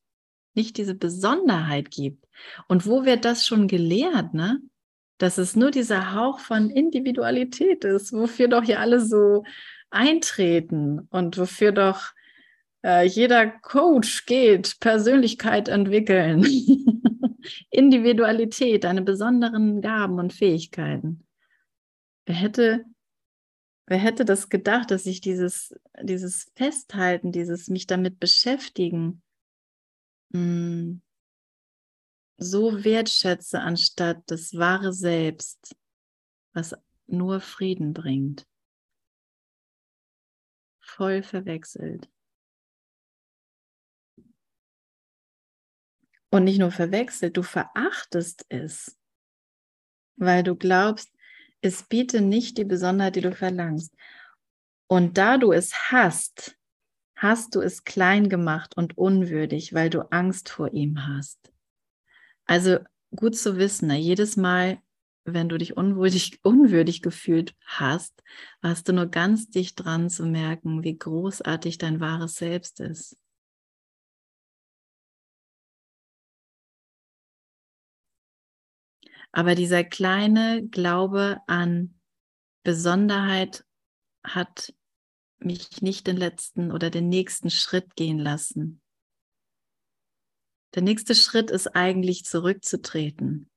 [0.55, 2.27] nicht diese Besonderheit gibt.
[2.67, 4.61] Und wo wird das schon gelehrt, ne?
[5.19, 9.45] Dass es nur dieser Hauch von Individualität ist, wofür doch hier alle so,
[9.91, 12.13] eintreten und wofür doch
[12.85, 16.45] äh, jeder Coach geht, Persönlichkeit entwickeln,
[17.71, 21.27] Individualität, deine besonderen Gaben und Fähigkeiten.
[22.27, 22.85] Wer hätte,
[23.87, 29.23] wer hätte das gedacht, dass ich dieses, dieses Festhalten, dieses mich damit beschäftigen,
[30.33, 31.03] hm,
[32.39, 35.75] so wertschätze, anstatt das wahre Selbst,
[36.53, 38.47] was nur Frieden bringt.
[40.99, 42.11] Voll verwechselt.
[46.31, 48.99] Und nicht nur verwechselt, du verachtest es,
[50.17, 51.09] weil du glaubst,
[51.61, 53.95] es biete nicht die Besonderheit, die du verlangst.
[54.89, 56.59] Und da du es hast,
[57.15, 61.53] hast du es klein gemacht und unwürdig, weil du Angst vor ihm hast.
[62.45, 62.81] Also
[63.15, 63.99] gut zu wissen, ne?
[63.99, 64.83] jedes Mal,
[65.25, 68.23] wenn du dich unwürdig, unwürdig gefühlt hast,
[68.61, 73.17] warst du nur ganz dicht dran zu merken, wie großartig dein wahres Selbst ist.
[79.33, 82.01] Aber dieser kleine Glaube an
[82.63, 83.65] Besonderheit
[84.25, 84.75] hat
[85.39, 88.81] mich nicht den letzten oder den nächsten Schritt gehen lassen.
[90.75, 93.51] Der nächste Schritt ist eigentlich zurückzutreten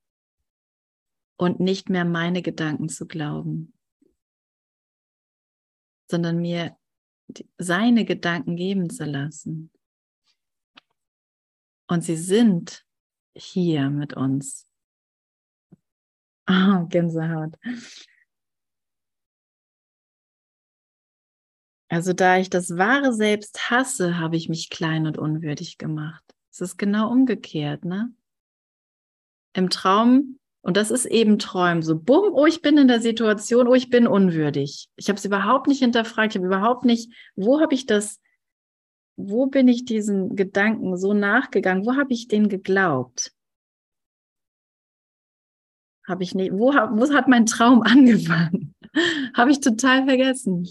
[1.36, 3.72] und nicht mehr meine Gedanken zu glauben,
[6.10, 6.76] sondern mir
[7.58, 9.70] seine Gedanken geben zu lassen.
[11.88, 12.84] Und sie sind
[13.34, 14.66] hier mit uns.
[16.46, 17.54] Ah, Gänsehaut.
[21.88, 26.24] Also da ich das wahre Selbst hasse, habe ich mich klein und unwürdig gemacht.
[26.50, 28.14] Es ist genau umgekehrt, ne?
[29.54, 33.66] Im Traum, und das ist eben Träumen, so bumm, oh, ich bin in der Situation,
[33.66, 34.88] oh, ich bin unwürdig.
[34.94, 38.20] Ich habe es überhaupt nicht hinterfragt, ich habe überhaupt nicht, wo habe ich das,
[39.16, 43.32] wo bin ich diesen Gedanken so nachgegangen, wo habe ich den geglaubt?
[46.06, 48.74] Habe ich nicht, wo, wo hat mein Traum angefangen?
[49.34, 50.68] habe ich total vergessen.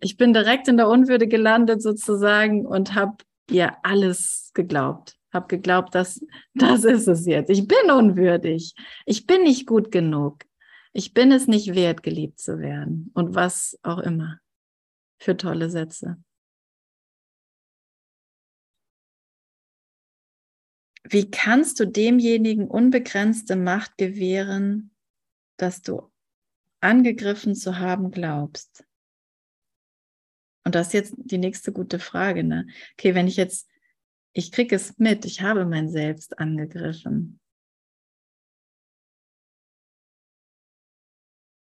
[0.00, 3.16] Ich bin direkt in der Unwürde gelandet sozusagen und habe
[3.50, 5.17] ihr alles geglaubt.
[5.32, 7.50] Habe geglaubt, dass das ist es jetzt.
[7.50, 8.74] Ich bin unwürdig.
[9.06, 10.44] Ich bin nicht gut genug.
[10.92, 13.10] Ich bin es nicht wert, geliebt zu werden.
[13.14, 14.40] Und was auch immer
[15.20, 16.16] für tolle Sätze.
[21.04, 24.90] Wie kannst du demjenigen unbegrenzte Macht gewähren,
[25.56, 26.10] dass du
[26.80, 28.84] angegriffen zu haben glaubst?
[30.64, 32.44] Und das ist jetzt die nächste gute Frage.
[32.44, 32.66] Ne?
[32.92, 33.70] Okay, wenn ich jetzt,
[34.38, 37.40] ich kriege es mit, ich habe mein Selbst angegriffen.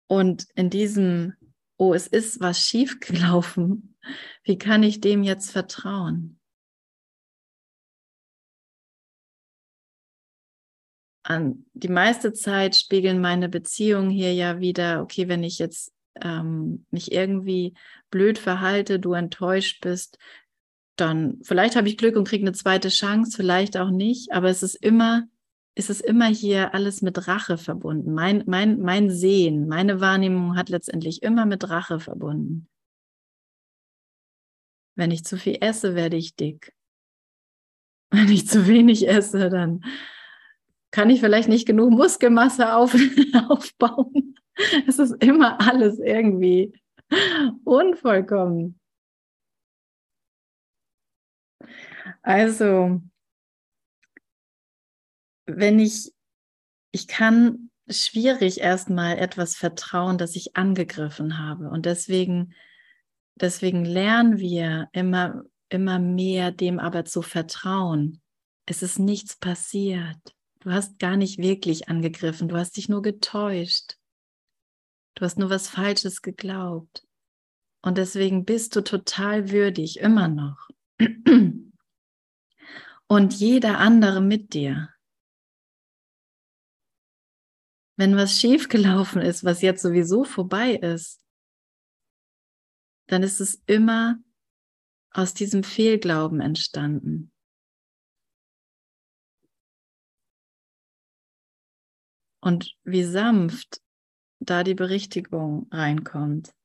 [0.08, 1.32] Und in diesem,
[1.78, 3.96] oh, es ist was schiefgelaufen,
[4.44, 6.38] wie kann ich dem jetzt vertrauen?
[11.22, 16.84] An die meiste Zeit spiegeln meine Beziehungen hier ja wieder, okay, wenn ich jetzt ähm,
[16.90, 17.74] mich irgendwie
[18.10, 20.18] blöd verhalte, du enttäuscht bist,
[20.96, 24.62] dann vielleicht habe ich Glück und kriege eine zweite Chance, vielleicht auch nicht, aber es
[24.62, 25.28] ist immer,
[25.74, 28.14] es ist immer hier alles mit Rache verbunden.
[28.14, 32.68] Mein, mein, mein Sehen, meine Wahrnehmung hat letztendlich immer mit Rache verbunden.
[34.94, 36.72] Wenn ich zu viel esse, werde ich dick.
[38.10, 39.84] Wenn ich zu wenig esse, dann
[40.90, 42.94] kann ich vielleicht nicht genug Muskelmasse auf,
[43.48, 44.34] aufbauen.
[44.86, 46.72] Es ist immer alles irgendwie
[47.64, 48.80] unvollkommen.
[52.22, 53.02] Also,
[55.46, 56.12] wenn ich,
[56.92, 61.70] ich kann schwierig erstmal etwas vertrauen, das ich angegriffen habe.
[61.70, 62.54] Und deswegen,
[63.36, 68.20] deswegen lernen wir immer, immer mehr dem aber zu vertrauen.
[68.66, 70.18] Es ist nichts passiert.
[70.60, 73.98] Du hast gar nicht wirklich angegriffen, du hast dich nur getäuscht.
[75.14, 77.06] Du hast nur was Falsches geglaubt.
[77.82, 80.68] Und deswegen bist du total würdig, immer noch.
[83.08, 84.92] Und jeder andere mit dir.
[87.96, 91.24] Wenn was schiefgelaufen ist, was jetzt sowieso vorbei ist,
[93.08, 94.18] dann ist es immer
[95.12, 97.32] aus diesem Fehlglauben entstanden.
[102.40, 103.80] Und wie sanft
[104.40, 106.55] da die Berichtigung reinkommt.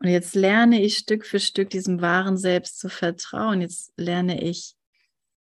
[0.00, 3.60] Und jetzt lerne ich Stück für Stück diesem wahren Selbst zu vertrauen.
[3.60, 4.74] Jetzt lerne ich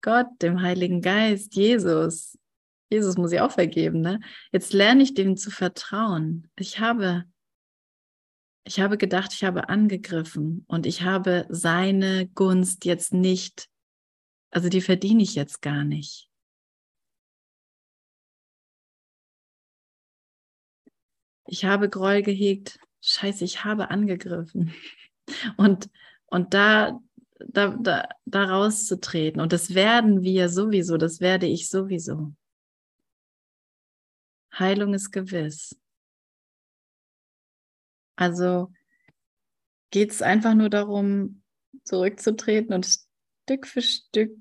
[0.00, 2.36] Gott, dem Heiligen Geist, Jesus,
[2.90, 4.20] Jesus muss ich auch vergeben, ne?
[4.50, 6.50] Jetzt lerne ich dem zu vertrauen.
[6.58, 7.24] Ich habe,
[8.64, 13.70] ich habe gedacht, ich habe angegriffen und ich habe seine Gunst jetzt nicht,
[14.50, 16.28] also die verdiene ich jetzt gar nicht.
[21.46, 22.80] Ich habe Groll gehegt.
[23.02, 24.72] Scheiße, ich habe angegriffen.
[25.56, 25.90] Und,
[26.26, 27.00] und da,
[27.38, 29.40] da, da, da rauszutreten.
[29.40, 32.34] Und das werden wir sowieso, das werde ich sowieso.
[34.56, 35.76] Heilung ist gewiss.
[38.16, 38.72] Also
[39.90, 41.42] geht es einfach nur darum,
[41.84, 42.86] zurückzutreten und
[43.44, 44.36] Stück für Stück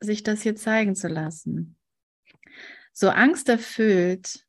[0.00, 1.76] sich das hier zeigen zu lassen.
[2.92, 4.46] So angsterfüllt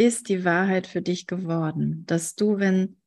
[0.00, 3.02] ist die Wahrheit für dich geworden, dass du, wenn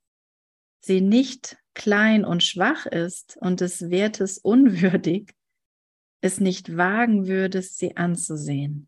[0.80, 5.34] sie nicht klein und schwach ist und des Wertes unwürdig,
[6.22, 8.88] es nicht wagen würdest, sie anzusehen.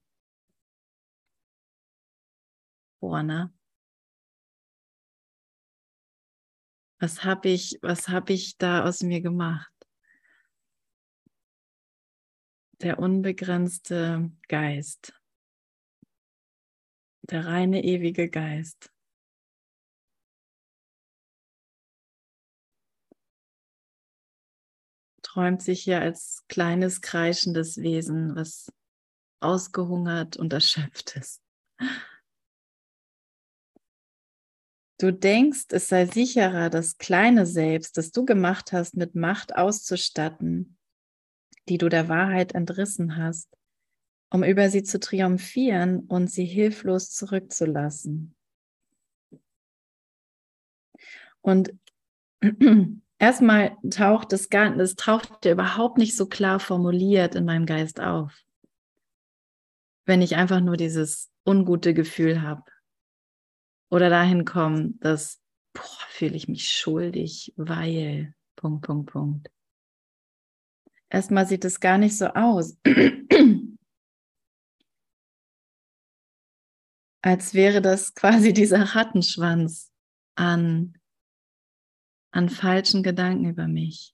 [2.99, 3.51] Boah,
[6.99, 9.73] Was habe ich, was habe ich da aus mir gemacht?
[12.81, 15.11] Der unbegrenzte Geist,
[17.29, 18.91] der reine ewige Geist.
[25.35, 28.71] träumt sich hier als kleines kreischendes Wesen, was
[29.41, 31.41] ausgehungert und erschöpft ist.
[34.97, 40.77] Du denkst, es sei sicherer, das kleine Selbst, das du gemacht hast, mit Macht auszustatten,
[41.67, 43.49] die du der Wahrheit entrissen hast,
[44.35, 48.35] um über sie zu triumphieren und sie hilflos zurückzulassen.
[51.39, 51.73] Und
[53.17, 58.37] erstmal taucht das gar das taucht überhaupt nicht so klar formuliert in meinem Geist auf.
[60.03, 62.63] Wenn ich einfach nur dieses ungute Gefühl habe
[63.89, 65.41] oder dahin kommen, dass
[66.09, 69.49] fühle ich mich schuldig, weil Punkt, Punkt, Punkt.
[71.09, 72.77] Erstmal sieht es gar nicht so aus,
[77.25, 79.91] als wäre das quasi dieser Rattenschwanz
[80.35, 80.95] an,
[82.31, 84.13] an falschen Gedanken über mich.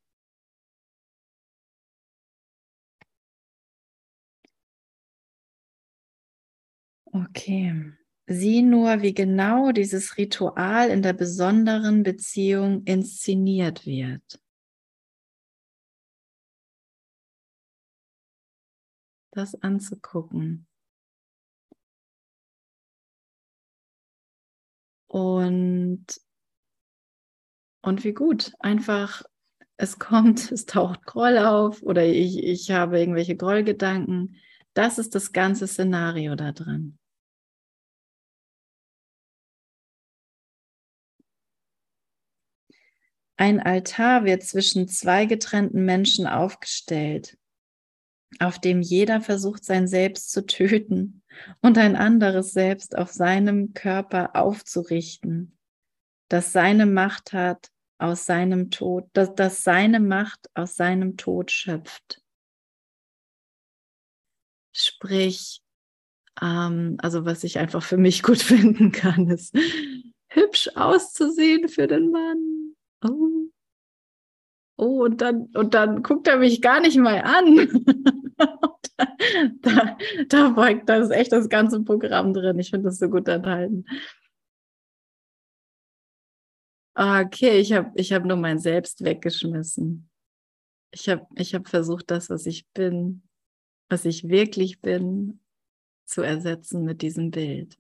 [7.12, 7.92] Okay.
[8.28, 14.42] Sieh nur, wie genau dieses Ritual in der besonderen Beziehung inszeniert wird.
[19.32, 20.66] Das anzugucken.
[25.12, 26.06] Und,
[27.82, 29.24] und wie gut, einfach,
[29.76, 34.38] es kommt, es taucht Groll auf oder ich, ich habe irgendwelche Grollgedanken.
[34.74, 36.98] Das ist das ganze Szenario da drin.
[43.36, 47.38] Ein Altar wird zwischen zwei getrennten Menschen aufgestellt,
[48.40, 51.21] auf dem jeder versucht, sein Selbst zu töten
[51.62, 55.58] und ein anderes Selbst auf seinem Körper aufzurichten,
[56.30, 62.22] das seine Macht hat aus seinem Tod, dass das seine Macht aus seinem Tod schöpft.
[64.74, 65.62] Sprich,
[66.42, 69.56] ähm, also was ich einfach für mich gut finden kann, ist
[70.30, 73.50] hübsch auszusehen für den Mann oh,
[74.78, 77.86] oh, und dann, und dann guckt er mich gar nicht mal an.
[80.32, 82.60] da, da beugt das echt das ganze Programm drin.
[82.60, 83.86] Ich finde das so gut enthalten.
[86.94, 90.10] Okay, ich habe ich hab nur mein Selbst weggeschmissen.
[90.92, 93.24] Ich habe ich hab versucht, das, was ich bin,
[93.90, 95.40] was ich wirklich bin,
[96.06, 97.78] zu ersetzen mit diesem Bild.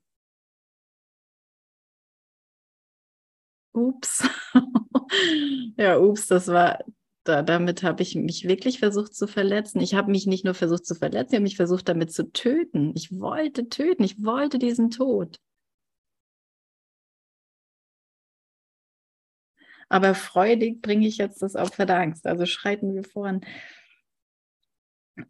[3.73, 4.27] Ups.
[5.77, 6.79] ja, ups, das war,
[7.23, 9.79] da, damit habe ich mich wirklich versucht zu verletzen.
[9.79, 12.93] Ich habe mich nicht nur versucht zu verletzen, ich habe mich versucht damit zu töten.
[12.95, 15.39] Ich wollte töten, ich wollte diesen Tod.
[19.89, 22.25] Aber freudig bringe ich jetzt das Opfer der Angst.
[22.25, 23.41] Also schreiten wir voran.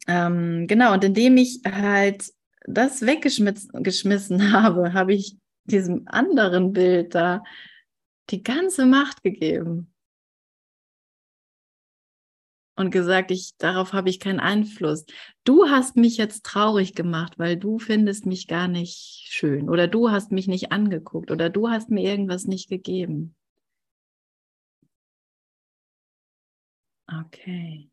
[0.06, 2.32] Ähm, genau, und indem ich halt
[2.66, 7.42] das weggeschmissen habe, habe ich diesem anderen Bild da
[8.30, 9.91] die ganze Macht gegeben
[12.76, 15.04] und gesagt, ich darauf habe ich keinen Einfluss.
[15.44, 20.10] Du hast mich jetzt traurig gemacht, weil du findest mich gar nicht schön oder du
[20.10, 23.34] hast mich nicht angeguckt oder du hast mir irgendwas nicht gegeben.
[27.08, 27.92] Okay.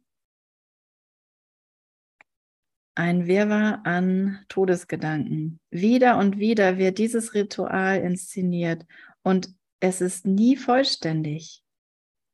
[2.99, 5.61] ein Wirrwarr an Todesgedanken.
[5.71, 8.86] Wieder und wieder wird dieses Ritual inszeniert
[9.23, 11.63] und es ist nie vollständig.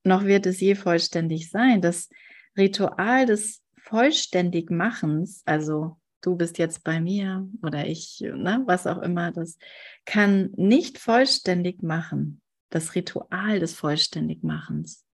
[0.03, 1.81] Noch wird es je vollständig sein.
[1.81, 2.09] Das
[2.58, 9.32] Ritual des Vollständigmachens, also du bist jetzt bei mir oder ich, ne, was auch immer,
[9.32, 9.58] das
[10.06, 12.41] kann nicht vollständig machen.
[12.70, 15.06] Das Ritual des Vollständigmachens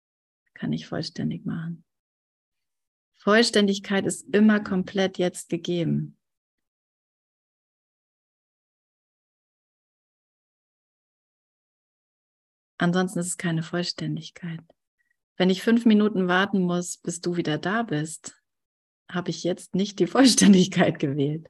[0.55, 1.85] kann ich vollständig machen.
[3.17, 6.17] Vollständigkeit ist immer komplett jetzt gegeben.
[12.79, 14.61] Ansonsten ist es keine Vollständigkeit.
[15.41, 18.39] Wenn ich fünf Minuten warten muss, bis du wieder da bist,
[19.11, 21.49] habe ich jetzt nicht die Vollständigkeit gewählt.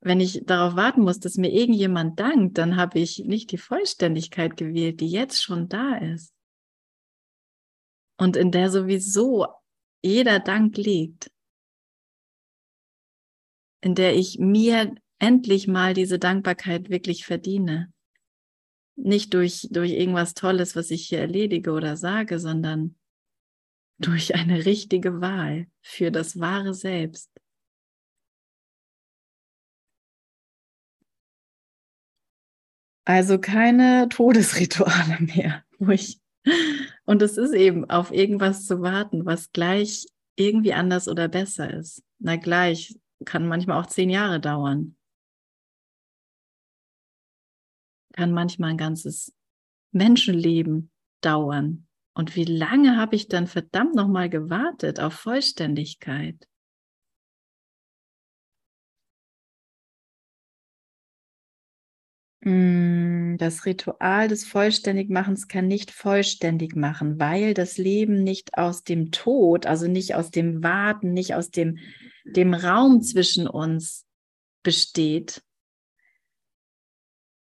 [0.00, 4.56] Wenn ich darauf warten muss, dass mir irgendjemand dankt, dann habe ich nicht die Vollständigkeit
[4.56, 6.34] gewählt, die jetzt schon da ist
[8.18, 9.46] und in der sowieso
[10.02, 11.30] jeder Dank liegt,
[13.82, 17.92] in der ich mir endlich mal diese Dankbarkeit wirklich verdiene.
[19.00, 22.96] Nicht durch, durch irgendwas Tolles, was ich hier erledige oder sage, sondern
[23.98, 27.30] durch eine richtige Wahl für das wahre Selbst.
[33.04, 35.64] Also keine Todesrituale mehr,
[37.06, 42.02] und es ist eben auf irgendwas zu warten, was gleich irgendwie anders oder besser ist.
[42.18, 42.94] Na gleich
[43.24, 44.97] kann manchmal auch zehn Jahre dauern.
[48.18, 49.32] Kann manchmal ein ganzes
[49.92, 50.90] Menschenleben
[51.20, 51.86] dauern.
[52.14, 56.48] Und wie lange habe ich dann verdammt nochmal gewartet auf Vollständigkeit?
[62.40, 69.12] Mm, das Ritual des Vollständigmachens kann nicht vollständig machen, weil das Leben nicht aus dem
[69.12, 71.78] Tod, also nicht aus dem Warten, nicht aus dem,
[72.24, 74.08] dem Raum zwischen uns
[74.64, 75.44] besteht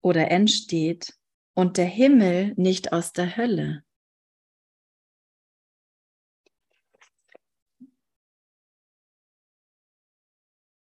[0.04, 1.14] oder entsteht
[1.54, 3.82] und der Himmel nicht aus der Hölle.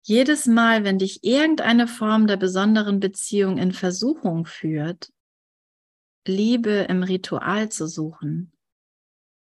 [0.04, 5.12] Jedes Mal, wenn dich irgendeine Form der besonderen Beziehung in Versuchung führt,
[6.26, 8.52] Liebe im Ritual zu suchen,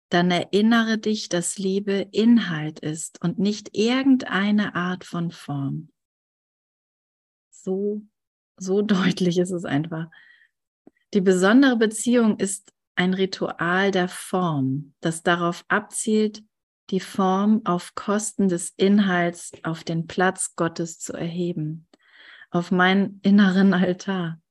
[0.09, 5.91] dann erinnere dich, dass Liebe Inhalt ist und nicht irgendeine Art von Form.
[7.51, 8.01] So,
[8.59, 10.07] so deutlich ist es einfach.
[11.13, 16.43] Die besondere Beziehung ist ein Ritual der Form, das darauf abzielt,
[16.89, 21.87] die Form auf Kosten des Inhalts auf den Platz Gottes zu erheben,
[22.51, 24.41] auf meinen inneren Altar.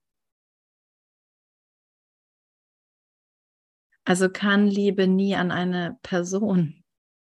[4.04, 6.82] Also kann Liebe nie an eine Person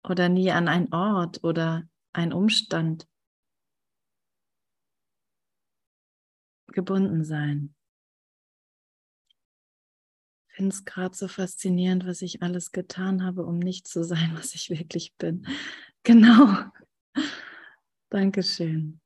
[0.03, 3.07] oder nie an einen Ort oder einen Umstand
[6.74, 7.76] gebunden sein
[10.59, 14.53] finde es gerade so faszinierend, was ich alles getan habe, um nicht zu sein, was
[14.55, 15.47] ich wirklich bin.
[16.03, 16.65] Genau.
[18.09, 18.99] Dankeschön.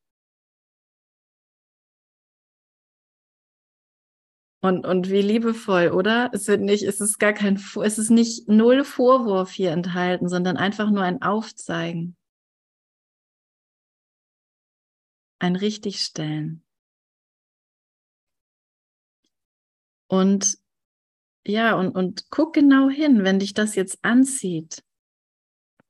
[4.61, 6.32] Und, und wie liebevoll, oder?
[6.34, 10.57] Es wird nicht, es ist gar kein, es ist nicht null Vorwurf hier enthalten, sondern
[10.57, 12.16] einfach nur ein Aufzeigen.
[15.38, 16.62] Ein Richtigstellen.
[20.14, 20.59] Und
[21.43, 24.84] ja, und, und guck genau hin, wenn dich das jetzt anzieht.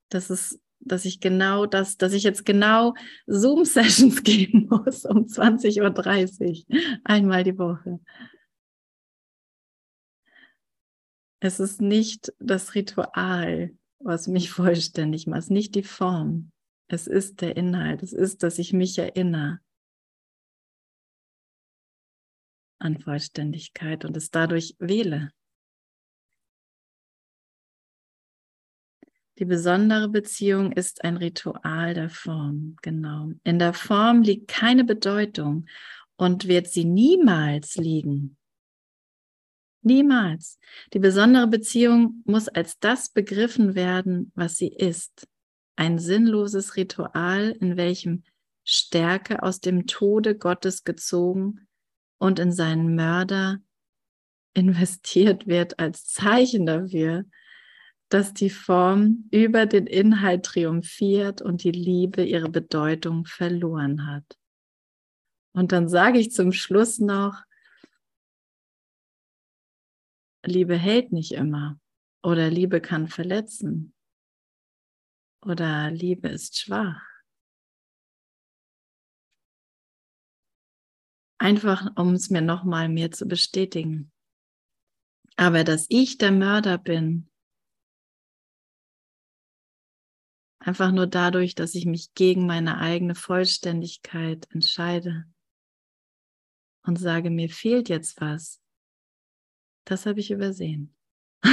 [0.07, 2.93] Das ist, dass ich genau das, dass ich jetzt genau
[3.28, 7.99] Zoom-Sessions gehen muss um 20.30 Uhr, einmal die Woche.
[11.41, 16.49] Es ist nicht das Ritual, was mich vollständig macht, es ist nicht die Form.
[16.88, 19.59] Es ist der Inhalt, es ist, dass ich mich erinnere
[22.84, 25.31] an Vollständigkeit und es dadurch wähle.
[29.39, 33.31] Die besondere Beziehung ist ein Ritual der Form, genau.
[33.43, 35.65] In der Form liegt keine Bedeutung
[36.15, 38.38] und wird sie niemals liegen.
[39.81, 40.59] Niemals.
[40.93, 45.27] Die besondere Beziehung muss als das begriffen werden, was sie ist.
[45.75, 48.23] Ein sinnloses Ritual, in welchem
[48.63, 51.67] Stärke aus dem Tode Gottes gezogen
[52.18, 53.59] und in seinen Mörder
[54.53, 57.26] investiert wird als Zeichen dafür,
[58.09, 64.38] dass die Form über den Inhalt triumphiert und die Liebe ihre Bedeutung verloren hat.
[65.53, 67.43] Und dann sage ich zum Schluss noch,
[70.45, 71.80] Liebe hält nicht immer
[72.22, 73.93] oder Liebe kann verletzen
[75.41, 77.12] oder Liebe ist schwach.
[81.43, 84.13] Einfach, um es mir nochmal mehr zu bestätigen.
[85.35, 87.29] Aber dass ich der Mörder bin,
[90.59, 95.25] einfach nur dadurch, dass ich mich gegen meine eigene Vollständigkeit entscheide
[96.83, 98.61] und sage, mir fehlt jetzt was,
[99.83, 100.95] das habe ich übersehen.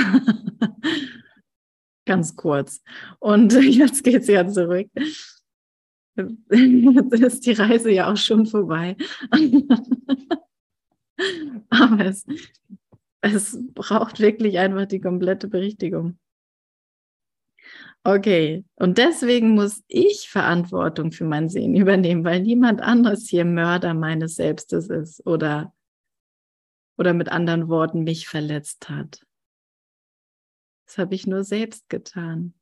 [2.07, 2.81] Ganz kurz.
[3.19, 4.89] Und jetzt geht es ja zurück.
[6.17, 8.97] Jetzt ist die Reise ja auch schon vorbei.
[11.71, 12.27] Aber es,
[13.21, 16.19] es braucht wirklich einfach die komplette Berichtigung.
[18.03, 23.93] Okay, und deswegen muss ich Verantwortung für mein Sehen übernehmen, weil niemand anderes hier Mörder
[23.93, 25.75] meines Selbstes ist oder,
[26.97, 29.21] oder mit anderen Worten mich verletzt hat.
[30.87, 32.55] Das habe ich nur selbst getan.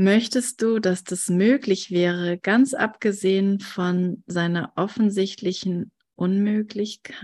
[0.00, 7.18] Möchtest du, dass das möglich wäre, ganz abgesehen von seiner offensichtlichen Unmöglichkeit?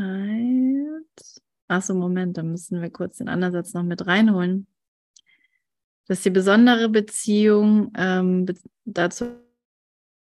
[1.69, 4.67] Achso, Moment, da müssen wir kurz den anderen Satz noch mit reinholen.
[6.09, 8.45] Dass die besondere Beziehung ähm,
[8.85, 9.27] dazu,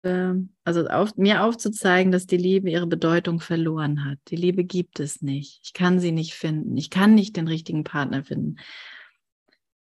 [0.02, 0.34] äh,
[0.64, 4.18] also auf, mir aufzuzeigen, dass die Liebe ihre Bedeutung verloren hat.
[4.28, 5.60] Die Liebe gibt es nicht.
[5.64, 6.76] Ich kann sie nicht finden.
[6.76, 8.56] Ich kann nicht den richtigen Partner finden.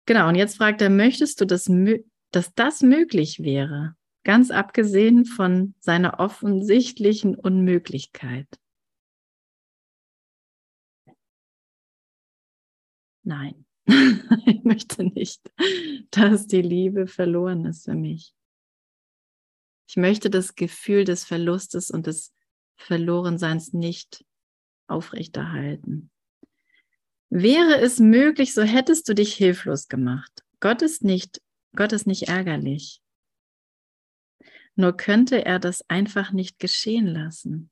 [0.06, 1.68] Genau, und jetzt fragt er, möchtest du das
[2.32, 8.48] dass das möglich wäre, ganz abgesehen von seiner offensichtlichen Unmöglichkeit.
[13.24, 13.66] Nein,
[14.46, 15.52] ich möchte nicht,
[16.12, 18.34] dass die Liebe verloren ist für mich.
[19.88, 22.34] Ich möchte das Gefühl des Verlustes und des
[22.76, 24.24] Verlorenseins nicht
[24.88, 26.12] aufrechterhalten.
[27.30, 30.44] Wäre es möglich, so hättest du dich hilflos gemacht.
[30.60, 31.42] Gott ist nicht
[31.76, 33.02] Gott ist nicht ärgerlich.
[34.76, 37.70] Nur könnte er das einfach nicht geschehen lassen.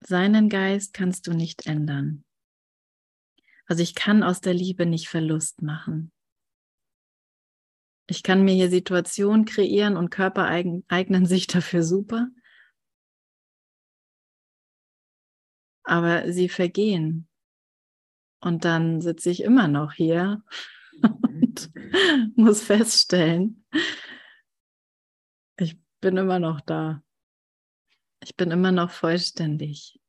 [0.00, 2.24] Seinen Geist kannst du nicht ändern.
[3.66, 6.12] Also ich kann aus der Liebe nicht Verlust machen.
[8.06, 12.28] Ich kann mir hier Situationen kreieren und Körper eignen sich dafür super.
[15.82, 17.28] Aber sie vergehen.
[18.40, 20.42] Und dann sitze ich immer noch hier
[21.02, 21.70] und
[22.36, 23.64] muss feststellen,
[25.56, 27.02] ich bin immer noch da.
[28.22, 30.00] Ich bin immer noch vollständig.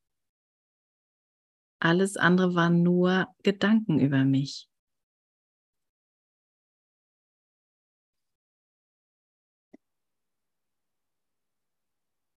[1.79, 4.69] Alles andere waren nur Gedanken über mich.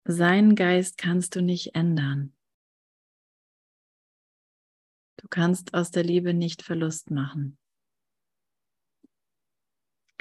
[0.04, 2.34] Sein Geist kannst du nicht ändern.
[5.16, 7.56] Du kannst aus der Liebe nicht Verlust machen.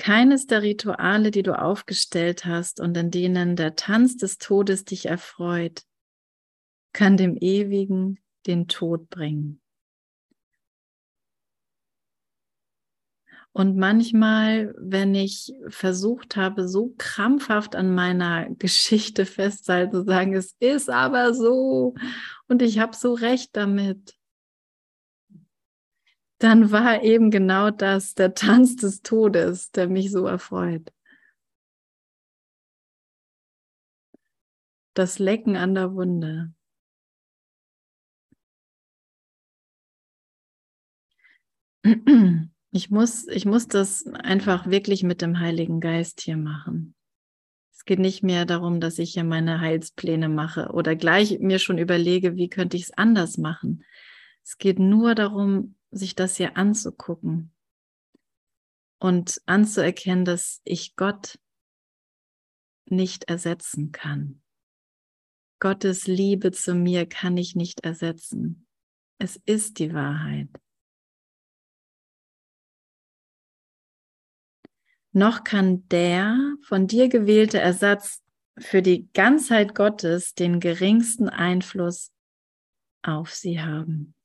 [0.02, 5.06] Keines der Rituale, die du aufgestellt hast und in denen der Tanz des Todes dich
[5.06, 5.84] erfreut,
[6.91, 9.62] kann dem Ewigen den Tod bringen.
[13.52, 20.56] Und manchmal, wenn ich versucht habe, so krampfhaft an meiner Geschichte festzuhalten, zu sagen, es
[20.60, 21.93] ist aber so
[22.47, 24.16] und ich habe so recht damit,
[26.44, 30.92] dann war eben genau das der Tanz des Todes, der mich so erfreut.
[34.96, 36.54] Das Lecken an der Wunde.
[42.74, 46.96] Ich muss, ich muss das einfach wirklich mit dem Heiligen Geist hier machen.
[47.74, 51.78] Es geht nicht mehr darum, dass ich hier meine Heilspläne mache oder gleich mir schon
[51.78, 53.84] überlege, wie könnte ich es anders machen.
[54.44, 57.54] Es geht nur darum, sich das hier anzugucken
[59.00, 61.39] und anzuerkennen, dass ich Gott
[62.86, 64.42] nicht ersetzen kann.
[65.60, 68.68] Gottes Liebe zu mir kann ich nicht ersetzen.
[69.20, 70.50] Es ist die Wahrheit.
[75.14, 78.24] Noch kann der von dir gewählte Ersatz
[78.58, 82.12] für die Ganzheit Gottes den geringsten Einfluss
[83.04, 84.16] auf sie haben.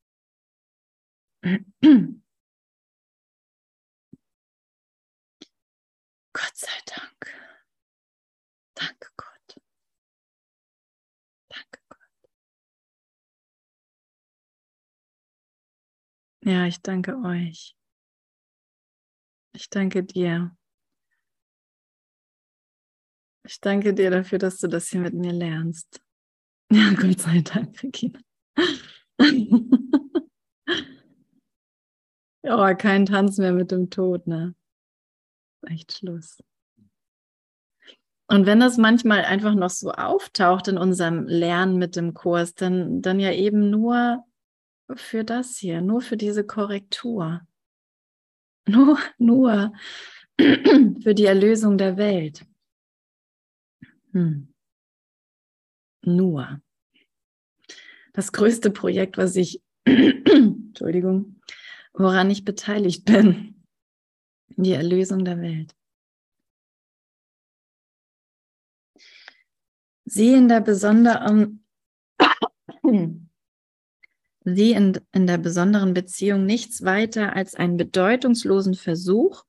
[6.33, 7.35] Gott sei Dank.
[8.75, 9.63] Danke Gott.
[11.49, 11.99] Danke Gott.
[16.43, 17.77] Ja, ich danke euch.
[19.53, 20.57] Ich danke dir.
[23.45, 26.03] Ich danke dir dafür, dass du das hier mit mir lernst.
[26.71, 28.21] Ja, Gott sei Dank, Regina.
[32.47, 34.55] ja, kein Tanz mehr mit dem Tod, ne?
[35.63, 36.39] Echt Schluss.
[38.29, 43.03] Und wenn das manchmal einfach noch so auftaucht in unserem Lernen mit dem Kurs, dann,
[43.03, 44.25] dann ja eben nur
[44.95, 47.43] für das hier, nur für diese Korrektur.
[48.69, 49.73] Nur, nur
[50.41, 52.45] für die Erlösung der Welt.
[54.11, 54.53] Hm.
[56.03, 56.61] Nur.
[58.13, 61.36] Das größte Projekt, was ich, Entschuldigung,
[61.97, 63.65] woran ich beteiligt bin.
[64.49, 65.75] Die Erlösung der Welt.
[70.05, 71.65] Sie in der besonderen,
[74.45, 79.45] sie in, in der besonderen Beziehung nichts weiter als einen bedeutungslosen Versuch,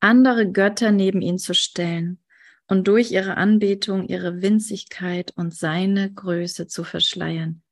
[0.00, 2.20] andere Götter neben ihn zu stellen
[2.66, 7.62] und durch ihre Anbetung ihre Winzigkeit und seine Größe zu verschleiern.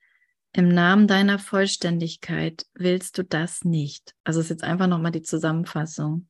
[0.57, 4.15] Im Namen deiner Vollständigkeit willst du das nicht.
[4.23, 6.29] Also ist jetzt einfach nochmal die Zusammenfassung.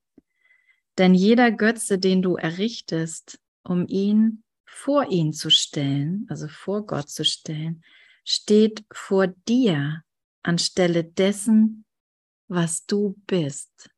[0.96, 7.10] Denn jeder Götze, den du errichtest, um ihn vor ihn zu stellen, also vor Gott
[7.10, 7.82] zu stellen,
[8.24, 10.02] steht vor dir
[10.42, 11.84] anstelle dessen,
[12.48, 13.90] was du bist.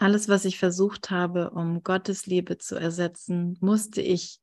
[0.00, 4.40] Alles, was ich versucht habe, um Gottes Liebe zu ersetzen, musste ich,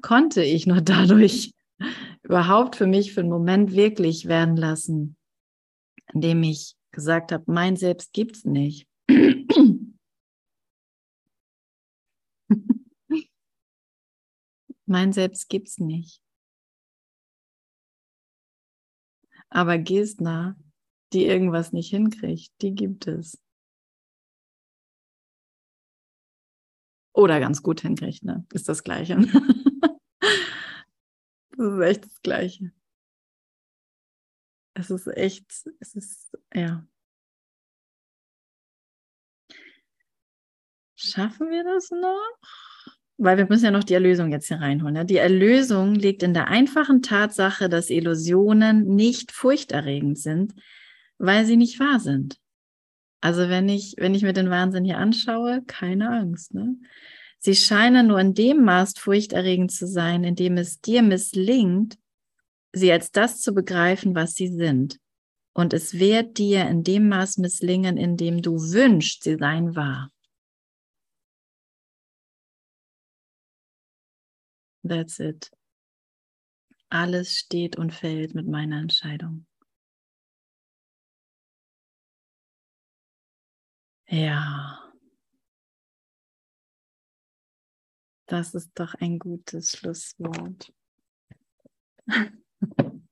[0.00, 1.52] konnte ich nur dadurch
[2.22, 5.18] überhaupt für mich für einen Moment wirklich werden lassen,
[6.14, 8.88] indem ich gesagt habe, mein Selbst gibt es nicht.
[14.86, 16.22] mein Selbst gibt es nicht.
[19.50, 20.56] Aber Gesner,
[21.12, 23.41] die irgendwas nicht hinkriegt, die gibt es.
[27.22, 28.44] Oder ganz gut hinkriegt, ne?
[28.52, 29.16] Ist das Gleiche.
[31.56, 32.72] das ist echt das Gleiche.
[34.74, 35.46] Es ist echt,
[35.78, 36.84] es ist, ja.
[40.96, 42.38] Schaffen wir das noch?
[43.18, 44.96] Weil wir müssen ja noch die Erlösung jetzt hier reinholen.
[44.96, 45.04] Ja?
[45.04, 50.54] Die Erlösung liegt in der einfachen Tatsache, dass Illusionen nicht furchterregend sind,
[51.18, 52.41] weil sie nicht wahr sind.
[53.22, 56.54] Also wenn ich, wenn ich mir den Wahnsinn hier anschaue, keine Angst.
[56.54, 56.76] Ne?
[57.38, 61.96] Sie scheinen nur in dem Maß furchterregend zu sein, in dem es dir misslingt,
[62.72, 64.98] sie als das zu begreifen, was sie sind.
[65.54, 70.10] Und es wird dir in dem Maß misslingen, in dem du wünschst, sie seien wahr.
[74.84, 75.48] That's it.
[76.88, 79.46] Alles steht und fällt mit meiner Entscheidung.
[84.12, 84.92] Ja.
[88.26, 90.70] Das ist doch ein gutes Schlusswort.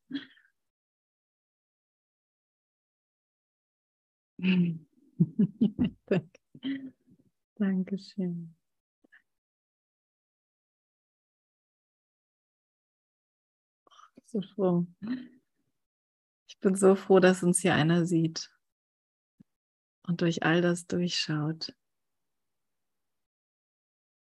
[7.57, 8.55] Dankeschön.
[14.27, 14.87] So froh.
[16.47, 18.51] Ich bin so froh, dass uns hier einer sieht
[20.11, 21.73] und durch all das durchschaut.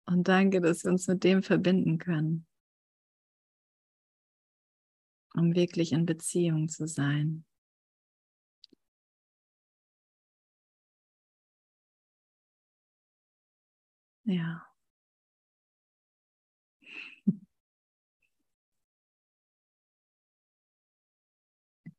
[0.05, 2.45] Und danke, dass wir uns mit dem verbinden können,
[5.35, 7.45] um wirklich in Beziehung zu sein.
[14.25, 14.70] Ja.